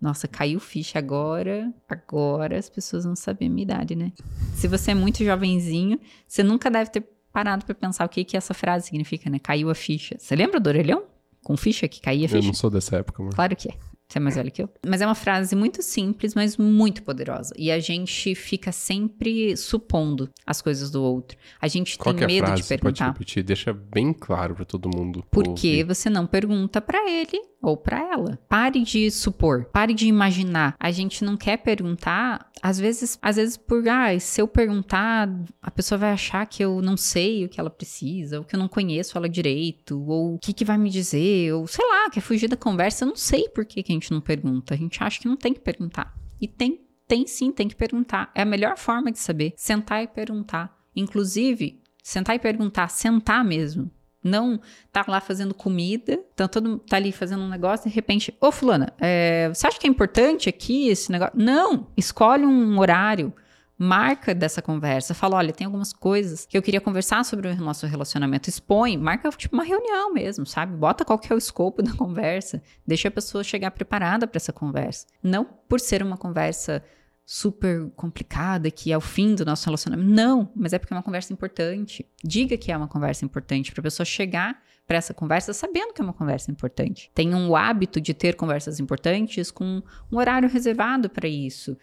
Nossa, 0.00 0.28
caiu 0.28 0.60
ficha 0.60 0.98
agora. 0.98 1.72
Agora 1.88 2.56
as 2.56 2.68
pessoas 2.68 3.04
vão 3.04 3.16
saber 3.16 3.46
a 3.46 3.50
minha 3.50 3.64
idade, 3.64 3.96
né? 3.96 4.12
Se 4.54 4.68
você 4.68 4.92
é 4.92 4.94
muito 4.94 5.24
jovenzinho, 5.24 5.98
você 6.26 6.42
nunca 6.42 6.70
deve 6.70 6.90
ter 6.90 7.04
parado 7.32 7.64
pra 7.64 7.74
pensar 7.74 8.04
o 8.04 8.08
que, 8.08 8.24
que 8.24 8.36
essa 8.36 8.54
frase 8.54 8.86
significa, 8.86 9.28
né? 9.28 9.38
Caiu 9.38 9.70
a 9.70 9.74
ficha. 9.74 10.16
Você 10.18 10.36
lembra 10.36 10.60
do 10.60 10.68
orelhão? 10.68 11.02
Com 11.42 11.56
ficha 11.56 11.88
que 11.88 12.00
caía 12.00 12.22
a 12.22 12.24
Eu 12.26 12.28
ficha? 12.28 12.46
não 12.46 12.54
sou 12.54 12.70
dessa 12.70 12.96
época, 12.96 13.22
amor. 13.22 13.34
Claro 13.34 13.56
que 13.56 13.68
é. 13.68 13.74
Você 14.08 14.16
é 14.16 14.20
mais 14.22 14.36
velho 14.36 14.50
que 14.50 14.62
eu. 14.62 14.70
Mas 14.86 15.02
é 15.02 15.06
uma 15.06 15.14
frase 15.14 15.54
muito 15.54 15.82
simples, 15.82 16.34
mas 16.34 16.56
muito 16.56 17.02
poderosa. 17.02 17.54
E 17.58 17.70
a 17.70 17.78
gente 17.78 18.34
fica 18.34 18.72
sempre 18.72 19.54
supondo 19.54 20.30
as 20.46 20.62
coisas 20.62 20.90
do 20.90 21.02
outro. 21.02 21.36
A 21.60 21.68
gente 21.68 21.98
Qual 21.98 22.14
tem 22.14 22.24
é 22.24 22.26
medo 22.26 22.46
frase? 22.46 22.62
de 22.62 22.66
Você 22.66 22.78
pode 22.78 22.94
perguntar. 22.98 23.12
repetir? 23.12 23.42
Deixa 23.42 23.70
bem 23.72 24.14
claro 24.14 24.54
pra 24.54 24.64
todo 24.64 24.88
mundo. 24.96 25.22
Por 25.30 25.44
que 25.54 25.68
ouvir. 25.80 25.84
você 25.84 26.08
não 26.08 26.26
pergunta 26.26 26.80
pra 26.80 27.06
ele 27.10 27.38
ou 27.60 27.76
pra 27.76 27.98
ela? 27.98 28.38
Pare 28.48 28.82
de 28.82 29.10
supor, 29.10 29.66
pare 29.66 29.92
de 29.94 30.06
imaginar. 30.06 30.76
A 30.78 30.90
gente 30.90 31.24
não 31.24 31.36
quer 31.36 31.58
perguntar, 31.58 32.50
às 32.62 32.78
vezes, 32.78 33.18
às 33.20 33.36
vezes 33.36 33.56
por, 33.56 33.86
ah, 33.88 34.18
se 34.18 34.40
eu 34.40 34.48
perguntar, 34.48 35.28
a 35.60 35.70
pessoa 35.70 35.98
vai 35.98 36.12
achar 36.12 36.46
que 36.46 36.62
eu 36.62 36.80
não 36.80 36.96
sei 36.96 37.44
o 37.44 37.48
que 37.48 37.60
ela 37.60 37.70
precisa, 37.70 38.38
ou 38.38 38.44
que 38.44 38.54
eu 38.54 38.58
não 38.58 38.68
conheço 38.68 39.16
ela 39.18 39.28
direito, 39.28 40.00
ou 40.06 40.34
o 40.34 40.38
que 40.38 40.52
que 40.52 40.64
vai 40.64 40.78
me 40.78 40.90
dizer, 40.90 41.52
ou 41.52 41.66
sei 41.66 41.86
lá, 41.86 42.10
quer 42.10 42.20
fugir 42.20 42.48
da 42.48 42.56
conversa, 42.56 43.04
eu 43.04 43.08
não 43.08 43.16
sei 43.16 43.48
por 43.48 43.64
que 43.64 43.82
que 43.82 43.92
a 43.92 43.94
gente 43.94 44.10
não 44.10 44.20
pergunta. 44.20 44.74
A 44.74 44.76
gente 44.76 45.02
acha 45.02 45.20
que 45.20 45.28
não 45.28 45.36
tem 45.36 45.52
que 45.52 45.60
perguntar. 45.60 46.14
E 46.40 46.46
tem 46.46 46.80
tem 47.08 47.26
sim, 47.26 47.50
tem 47.50 47.66
que 47.66 47.74
perguntar. 47.74 48.30
É 48.34 48.42
a 48.42 48.44
melhor 48.44 48.76
forma 48.76 49.10
de 49.10 49.18
saber. 49.18 49.54
Sentar 49.56 50.02
e 50.02 50.06
perguntar. 50.06 50.76
Inclusive, 50.94 51.80
sentar 52.02 52.36
e 52.36 52.38
perguntar, 52.38 52.88
sentar 52.88 53.42
mesmo. 53.42 53.90
Não 54.28 54.60
tá 54.92 55.04
lá 55.08 55.20
fazendo 55.20 55.54
comida, 55.54 56.20
tá 56.36 56.46
todo 56.46 56.78
tá 56.78 56.96
ali 56.96 57.12
fazendo 57.12 57.42
um 57.42 57.48
negócio, 57.48 57.88
de 57.88 57.94
repente, 57.94 58.34
ô 58.40 58.52
fulana, 58.52 58.92
é, 59.00 59.48
você 59.48 59.66
acha 59.66 59.78
que 59.78 59.86
é 59.86 59.90
importante 59.90 60.48
aqui 60.48 60.88
esse 60.88 61.10
negócio? 61.10 61.34
Não, 61.36 61.88
escolhe 61.96 62.44
um 62.44 62.78
horário, 62.78 63.32
marca 63.78 64.34
dessa 64.34 64.60
conversa, 64.60 65.14
fala, 65.14 65.36
olha, 65.36 65.52
tem 65.52 65.64
algumas 65.64 65.92
coisas 65.92 66.44
que 66.44 66.58
eu 66.58 66.62
queria 66.62 66.80
conversar 66.80 67.24
sobre 67.24 67.48
o 67.48 67.56
nosso 67.56 67.86
relacionamento, 67.86 68.50
expõe, 68.50 68.96
marca 68.96 69.30
tipo 69.30 69.54
uma 69.54 69.62
reunião 69.62 70.12
mesmo, 70.12 70.44
sabe? 70.44 70.76
Bota 70.76 71.04
qual 71.04 71.18
que 71.18 71.32
é 71.32 71.34
o 71.34 71.38
escopo 71.38 71.80
da 71.80 71.92
conversa, 71.94 72.60
deixa 72.84 73.06
a 73.06 73.10
pessoa 73.10 73.44
chegar 73.44 73.70
preparada 73.70 74.26
para 74.26 74.38
essa 74.38 74.52
conversa. 74.52 75.06
Não 75.22 75.44
por 75.44 75.78
ser 75.78 76.02
uma 76.02 76.16
conversa 76.16 76.82
super 77.30 77.90
complicada, 77.90 78.70
que 78.70 78.90
é 78.90 78.96
o 78.96 79.02
fim 79.02 79.34
do 79.34 79.44
nosso 79.44 79.66
relacionamento. 79.66 80.08
Não, 80.08 80.50
mas 80.56 80.72
é 80.72 80.78
porque 80.78 80.94
é 80.94 80.96
uma 80.96 81.02
conversa 81.02 81.30
importante. 81.30 82.08
Diga 82.24 82.56
que 82.56 82.72
é 82.72 82.76
uma 82.76 82.88
conversa 82.88 83.22
importante 83.22 83.70
para 83.70 83.82
a 83.82 83.82
pessoa 83.82 84.06
chegar 84.06 84.62
para 84.86 84.96
essa 84.96 85.12
conversa 85.12 85.52
sabendo 85.52 85.92
que 85.92 86.00
é 86.00 86.04
uma 86.04 86.14
conversa 86.14 86.50
importante. 86.50 87.10
Tenha 87.14 87.36
um 87.36 87.54
hábito 87.54 88.00
de 88.00 88.14
ter 88.14 88.34
conversas 88.34 88.80
importantes 88.80 89.50
com 89.50 89.82
um 90.10 90.16
horário 90.16 90.48
reservado 90.48 91.10
para 91.10 91.28
isso. 91.28 91.76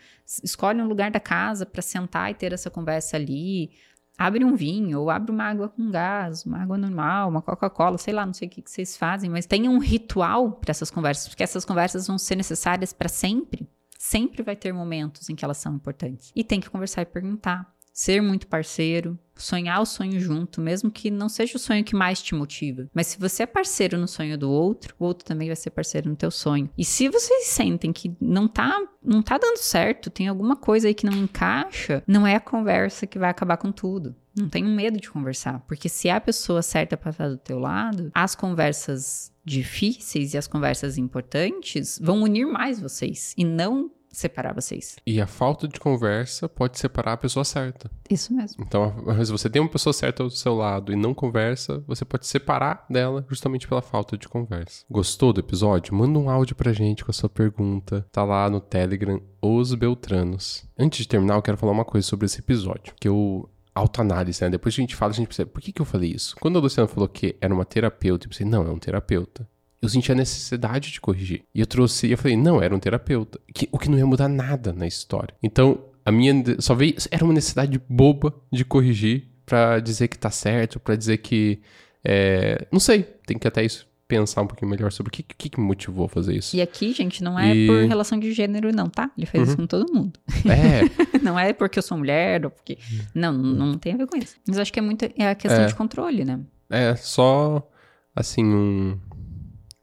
Escolhe 0.43 0.81
um 0.81 0.87
lugar 0.87 1.11
da 1.11 1.19
casa 1.19 1.63
para 1.63 1.83
sentar 1.83 2.31
e 2.31 2.33
ter 2.33 2.51
essa 2.51 2.71
conversa 2.71 3.15
ali. 3.15 3.69
Abre 4.17 4.43
um 4.43 4.55
vinho 4.55 4.99
ou 4.99 5.11
abre 5.11 5.31
uma 5.31 5.43
água 5.43 5.69
com 5.69 5.91
gás, 5.91 6.43
uma 6.43 6.63
água 6.63 6.75
normal, 6.75 7.29
uma 7.29 7.43
Coca-Cola, 7.43 7.99
sei 7.99 8.15
lá, 8.15 8.25
não 8.25 8.33
sei 8.33 8.47
o 8.47 8.51
que, 8.51 8.63
que 8.63 8.71
vocês 8.71 8.97
fazem, 8.97 9.29
mas 9.29 9.45
tenha 9.45 9.69
um 9.69 9.77
ritual 9.77 10.53
para 10.53 10.71
essas 10.71 10.89
conversas, 10.89 11.27
porque 11.27 11.43
essas 11.43 11.63
conversas 11.63 12.07
vão 12.07 12.17
ser 12.17 12.35
necessárias 12.35 12.91
para 12.91 13.09
sempre. 13.09 13.69
Sempre 14.07 14.43
vai 14.43 14.55
ter 14.55 14.71
momentos 14.71 15.29
em 15.29 15.35
que 15.35 15.43
elas 15.43 15.57
são 15.57 15.73
importantes. 15.73 16.31
E 16.35 16.43
tem 16.43 16.59
que 16.59 16.69
conversar 16.69 17.01
e 17.01 17.05
perguntar. 17.07 17.73
Ser 17.91 18.21
muito 18.21 18.45
parceiro, 18.45 19.17
sonhar 19.33 19.81
o 19.81 19.85
sonho 19.85 20.19
junto, 20.19 20.61
mesmo 20.61 20.91
que 20.91 21.09
não 21.09 21.27
seja 21.27 21.55
o 21.55 21.59
sonho 21.59 21.83
que 21.83 21.95
mais 21.95 22.21
te 22.21 22.35
motiva. 22.35 22.87
Mas 22.93 23.07
se 23.07 23.17
você 23.17 23.43
é 23.43 23.47
parceiro 23.47 23.97
no 23.97 24.07
sonho 24.07 24.37
do 24.37 24.51
outro, 24.51 24.93
o 24.99 25.05
outro 25.05 25.25
também 25.25 25.47
vai 25.47 25.55
ser 25.55 25.71
parceiro 25.71 26.07
no 26.07 26.15
teu 26.15 26.29
sonho. 26.29 26.69
E 26.77 26.85
se 26.85 27.09
vocês 27.09 27.47
sentem 27.47 27.91
que 27.91 28.15
não 28.21 28.47
tá, 28.47 28.79
não 29.01 29.23
tá 29.23 29.39
dando 29.39 29.57
certo, 29.57 30.11
tem 30.11 30.27
alguma 30.27 30.55
coisa 30.55 30.87
aí 30.87 30.93
que 30.93 31.05
não 31.05 31.17
encaixa, 31.17 32.03
não 32.05 32.27
é 32.27 32.35
a 32.35 32.39
conversa 32.39 33.07
que 33.07 33.17
vai 33.17 33.31
acabar 33.31 33.57
com 33.57 33.71
tudo. 33.71 34.15
Não 34.35 34.49
tenham 34.49 34.69
medo 34.69 34.99
de 34.99 35.09
conversar, 35.09 35.59
porque 35.67 35.87
se 35.87 36.09
a 36.09 36.19
pessoa 36.19 36.61
certa 36.61 36.97
para 36.97 37.11
estar 37.11 37.29
do 37.29 37.37
teu 37.37 37.59
lado, 37.59 38.11
as 38.13 38.35
conversas 38.35 39.31
difíceis 39.43 40.33
e 40.33 40.37
as 40.37 40.47
conversas 40.47 40.97
importantes 40.97 41.99
vão 42.01 42.23
unir 42.23 42.45
mais 42.45 42.79
vocês 42.79 43.33
e 43.37 43.45
não 43.45 43.91
separar 44.15 44.53
vocês. 44.53 44.95
E 45.05 45.19
a 45.19 45.27
falta 45.27 45.67
de 45.67 45.79
conversa 45.79 46.47
pode 46.47 46.79
separar 46.79 47.13
a 47.13 47.17
pessoa 47.17 47.43
certa. 47.43 47.91
Isso 48.09 48.33
mesmo. 48.33 48.63
Então, 48.65 48.93
se 49.23 49.31
você 49.31 49.49
tem 49.49 49.61
uma 49.61 49.69
pessoa 49.69 49.93
certa 49.93 50.23
ao 50.23 50.29
seu 50.29 50.55
lado 50.55 50.91
e 50.91 50.95
não 50.95 51.13
conversa, 51.13 51.83
você 51.85 52.05
pode 52.05 52.25
separar 52.25 52.85
dela 52.89 53.25
justamente 53.29 53.67
pela 53.67 53.81
falta 53.81 54.17
de 54.17 54.27
conversa. 54.27 54.85
Gostou 54.89 55.33
do 55.33 55.41
episódio? 55.41 55.93
Manda 55.93 56.17
um 56.17 56.29
áudio 56.29 56.55
pra 56.55 56.73
gente 56.73 57.03
com 57.03 57.11
a 57.11 57.13
sua 57.13 57.29
pergunta. 57.29 58.07
Tá 58.11 58.23
lá 58.23 58.49
no 58.49 58.61
Telegram, 58.61 59.21
Os 59.41 59.73
Beltranos. 59.75 60.65
Antes 60.79 60.99
de 60.99 61.07
terminar, 61.07 61.35
eu 61.35 61.41
quero 61.41 61.57
falar 61.57 61.73
uma 61.73 61.85
coisa 61.85 62.07
sobre 62.07 62.25
esse 62.25 62.39
episódio. 62.39 62.93
Que 62.99 63.07
eu 63.07 63.49
autoanálise, 63.75 64.41
né? 64.41 64.49
Depois 64.49 64.73
que 64.73 64.81
a 64.81 64.83
gente 64.83 64.95
fala, 64.95 65.11
a 65.11 65.15
gente 65.15 65.27
percebe, 65.27 65.51
por 65.51 65.61
que, 65.61 65.71
que 65.71 65.81
eu 65.81 65.85
falei 65.85 66.11
isso? 66.11 66.35
Quando 66.39 66.57
a 66.57 66.61
Luciana 66.61 66.87
falou 66.87 67.09
que 67.09 67.35
era 67.41 67.53
uma 67.53 67.65
terapeuta, 67.65 68.25
eu 68.25 68.29
pensei, 68.29 68.45
não, 68.45 68.65
é 68.65 68.71
um 68.71 68.79
terapeuta. 68.79 69.47
Eu 69.81 69.89
senti 69.89 70.11
a 70.11 70.15
necessidade 70.15 70.91
de 70.91 71.01
corrigir. 71.01 71.43
E 71.53 71.59
eu 71.59 71.67
trouxe, 71.67 72.09
eu 72.09 72.17
falei, 72.17 72.37
não, 72.37 72.61
era 72.61 72.73
um 72.73 72.79
terapeuta. 72.79 73.39
Que, 73.53 73.67
o 73.71 73.77
que 73.77 73.89
não 73.89 73.97
ia 73.97 74.05
mudar 74.05 74.29
nada 74.29 74.71
na 74.71 74.87
história. 74.87 75.35
Então, 75.43 75.83
a 76.05 76.11
minha 76.11 76.33
só 76.59 76.73
veio, 76.73 76.95
era 77.11 77.23
uma 77.23 77.33
necessidade 77.33 77.79
boba 77.89 78.33
de 78.51 78.63
corrigir 78.63 79.27
pra 79.45 79.79
dizer 79.79 80.07
que 80.07 80.17
tá 80.17 80.31
certo, 80.31 80.79
pra 80.79 80.95
dizer 80.95 81.17
que, 81.17 81.59
é, 82.03 82.65
não 82.71 82.79
sei, 82.79 83.03
tem 83.27 83.37
que 83.37 83.47
até 83.47 83.63
isso 83.63 83.87
pensar 84.07 84.41
um 84.43 84.47
pouquinho 84.47 84.69
melhor 84.69 84.91
sobre 84.91 85.09
o 85.09 85.11
que, 85.11 85.23
que, 85.23 85.49
que 85.49 85.59
me 85.59 85.65
motivou 85.65 86.05
a 86.05 86.09
fazer 86.09 86.35
isso. 86.35 86.55
E 86.55 86.61
aqui, 86.61 86.93
gente, 86.93 87.23
não 87.23 87.39
é 87.39 87.55
E- 87.55 87.65
por 87.67 87.77
relação 87.87 88.19
de 88.19 88.31
gênero, 88.33 88.71
não, 88.75 88.87
tá? 88.87 89.09
Ele 89.17 89.25
faz 89.25 89.47
isso 89.47 89.57
com 89.57 89.65
todo 89.65 89.91
mundo. 89.91 90.19
É, 90.45 90.81
não 91.23 91.39
é 91.39 91.53
porque 91.53 91.79
eu 91.79 91.83
sou 91.83 91.97
mulher 91.97 92.45
ou 92.45 92.51
porque. 92.51 92.77
Não, 93.15 93.33
não, 93.33 93.65
não 93.67 93.77
tem 93.77 93.93
a 93.93 93.97
ver 93.97 94.05
com 94.07 94.15
isso. 94.17 94.35
Mas 94.47 94.59
acho 94.59 94.71
que 94.71 94.77
é 94.79 94.81
muito. 94.81 95.05
É 95.17 95.29
a 95.29 95.35
questão 95.35 95.63
É. 95.63 95.65
de 95.67 95.75
controle, 95.75 96.23
né? 96.23 96.39
é 96.69 96.95
só, 96.95 97.67
assim, 98.15 98.43
um, 98.43 98.97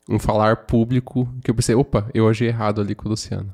um 0.09 0.19
falar 0.19 0.67
público 0.67 1.29
que 1.45 1.51
eu 1.51 1.55
pensei, 1.55 1.75
opa, 1.75 2.09
eu 2.15 2.29
agi 2.29 2.45
errado 2.45 2.81
ali 2.81 2.95
com 2.95 3.07
o 3.07 3.11
Luciano. 3.11 3.53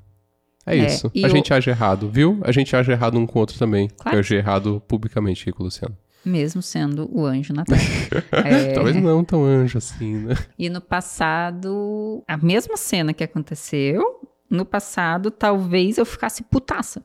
É, 0.66 0.76
É, 0.76 0.86
isso. 0.86 1.06
A 1.06 1.26
o- 1.26 1.30
gente 1.30 1.52
age 1.54 1.70
errado, 1.70 2.10
viu? 2.10 2.40
A 2.42 2.52
gente 2.52 2.74
age 2.76 2.90
errado 2.92 3.18
um 3.18 3.26
com 3.26 3.38
o 3.38 3.40
outro 3.40 3.58
também. 3.58 3.88
Claro. 3.98 4.16
Eu 4.16 4.20
agi 4.20 4.34
errado 4.34 4.82
publicamente 4.86 5.42
aqui 5.42 5.52
com 5.52 5.62
o 5.62 5.66
Luciano. 5.66 5.96
Mesmo 6.28 6.60
sendo 6.60 7.08
o 7.10 7.24
anjo 7.24 7.52
na 7.52 7.64
terra. 7.64 7.82
É, 8.32 8.72
Talvez 8.72 8.96
não 8.96 9.24
tão 9.24 9.44
anjo 9.44 9.78
assim, 9.78 10.16
né? 10.16 10.34
E 10.58 10.68
no 10.68 10.80
passado, 10.80 12.22
a 12.26 12.36
mesma 12.36 12.76
cena 12.76 13.12
que 13.12 13.24
aconteceu, 13.24 14.02
no 14.50 14.64
passado, 14.64 15.30
talvez 15.30 15.98
eu 15.98 16.04
ficasse 16.04 16.42
putaça. 16.42 17.02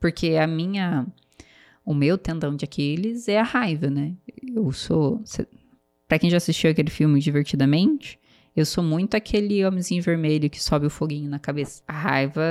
Porque 0.00 0.36
a 0.36 0.46
minha. 0.46 1.06
O 1.84 1.94
meu 1.94 2.18
tendão 2.18 2.54
de 2.54 2.64
Aquiles 2.64 3.28
é 3.28 3.38
a 3.38 3.42
raiva, 3.42 3.88
né? 3.88 4.14
Eu 4.54 4.70
sou. 4.72 5.22
Pra 6.08 6.18
quem 6.18 6.30
já 6.30 6.38
assistiu 6.38 6.70
aquele 6.70 6.90
filme 6.90 7.20
Divertidamente, 7.20 8.18
eu 8.54 8.66
sou 8.66 8.82
muito 8.82 9.14
aquele 9.14 9.64
homenzinho 9.64 10.02
vermelho 10.02 10.50
que 10.50 10.62
sobe 10.62 10.86
o 10.86 10.90
foguinho 10.90 11.30
na 11.30 11.38
cabeça. 11.38 11.82
A 11.86 11.92
raiva 11.92 12.42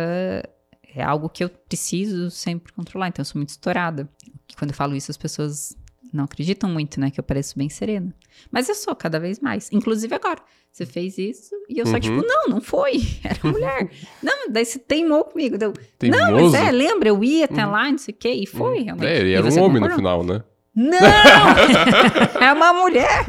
é 0.95 1.03
algo 1.03 1.29
que 1.29 1.43
eu 1.43 1.49
preciso 1.49 2.29
sempre 2.31 2.73
controlar, 2.73 3.09
então 3.09 3.21
eu 3.21 3.25
sou 3.25 3.39
muito 3.39 3.49
estourada. 3.49 4.09
Quando 4.57 4.71
eu 4.71 4.75
falo 4.75 4.95
isso, 4.95 5.11
as 5.11 5.17
pessoas 5.17 5.77
não 6.13 6.23
acreditam 6.25 6.69
muito, 6.69 6.99
né? 6.99 7.09
Que 7.11 7.19
eu 7.19 7.23
pareço 7.23 7.57
bem 7.57 7.69
serena. 7.69 8.13
Mas 8.51 8.67
eu 8.69 8.75
sou 8.75 8.95
cada 8.95 9.19
vez 9.19 9.39
mais. 9.39 9.69
Inclusive 9.71 10.13
agora. 10.15 10.39
Você 10.71 10.85
fez 10.85 11.17
isso 11.17 11.55
e 11.67 11.79
eu 11.79 11.85
só, 11.87 11.93
Uhum. 11.95 11.99
tipo, 11.99 12.21
não, 12.25 12.47
não 12.47 12.61
foi. 12.61 13.01
Era 13.23 13.39
mulher. 13.43 13.89
não, 14.21 14.51
daí 14.51 14.63
você 14.65 14.77
teimou 14.77 15.23
comigo. 15.25 15.57
Deu, 15.57 15.73
Teimoso. 15.97 16.21
não, 16.21 16.31
mas 16.33 16.53
é, 16.53 16.71
lembra, 16.71 17.09
eu 17.09 17.23
ia 17.23 17.45
até 17.45 17.65
lá, 17.65 17.89
não 17.91 17.97
sei 17.97 18.13
o 18.13 18.17
quê, 18.17 18.29
e 18.31 18.45
foi 18.45 18.81
realmente. 18.83 19.07
É, 19.07 19.25
E 19.25 19.33
era 19.33 19.45
um 19.45 19.59
homem 19.61 19.81
no 19.81 19.89
concordou? 19.89 19.95
final, 19.97 20.23
né? 20.23 20.43
Não! 20.75 20.99
é 22.41 22.53
uma 22.53 22.71
mulher! 22.73 23.25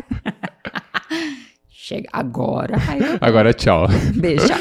Chega 1.70 2.08
agora. 2.12 2.76
Ai, 2.88 2.98
Agora, 3.20 3.52
tchau. 3.54 3.86
Beijo. 4.14 4.46
tchau. 4.46 4.58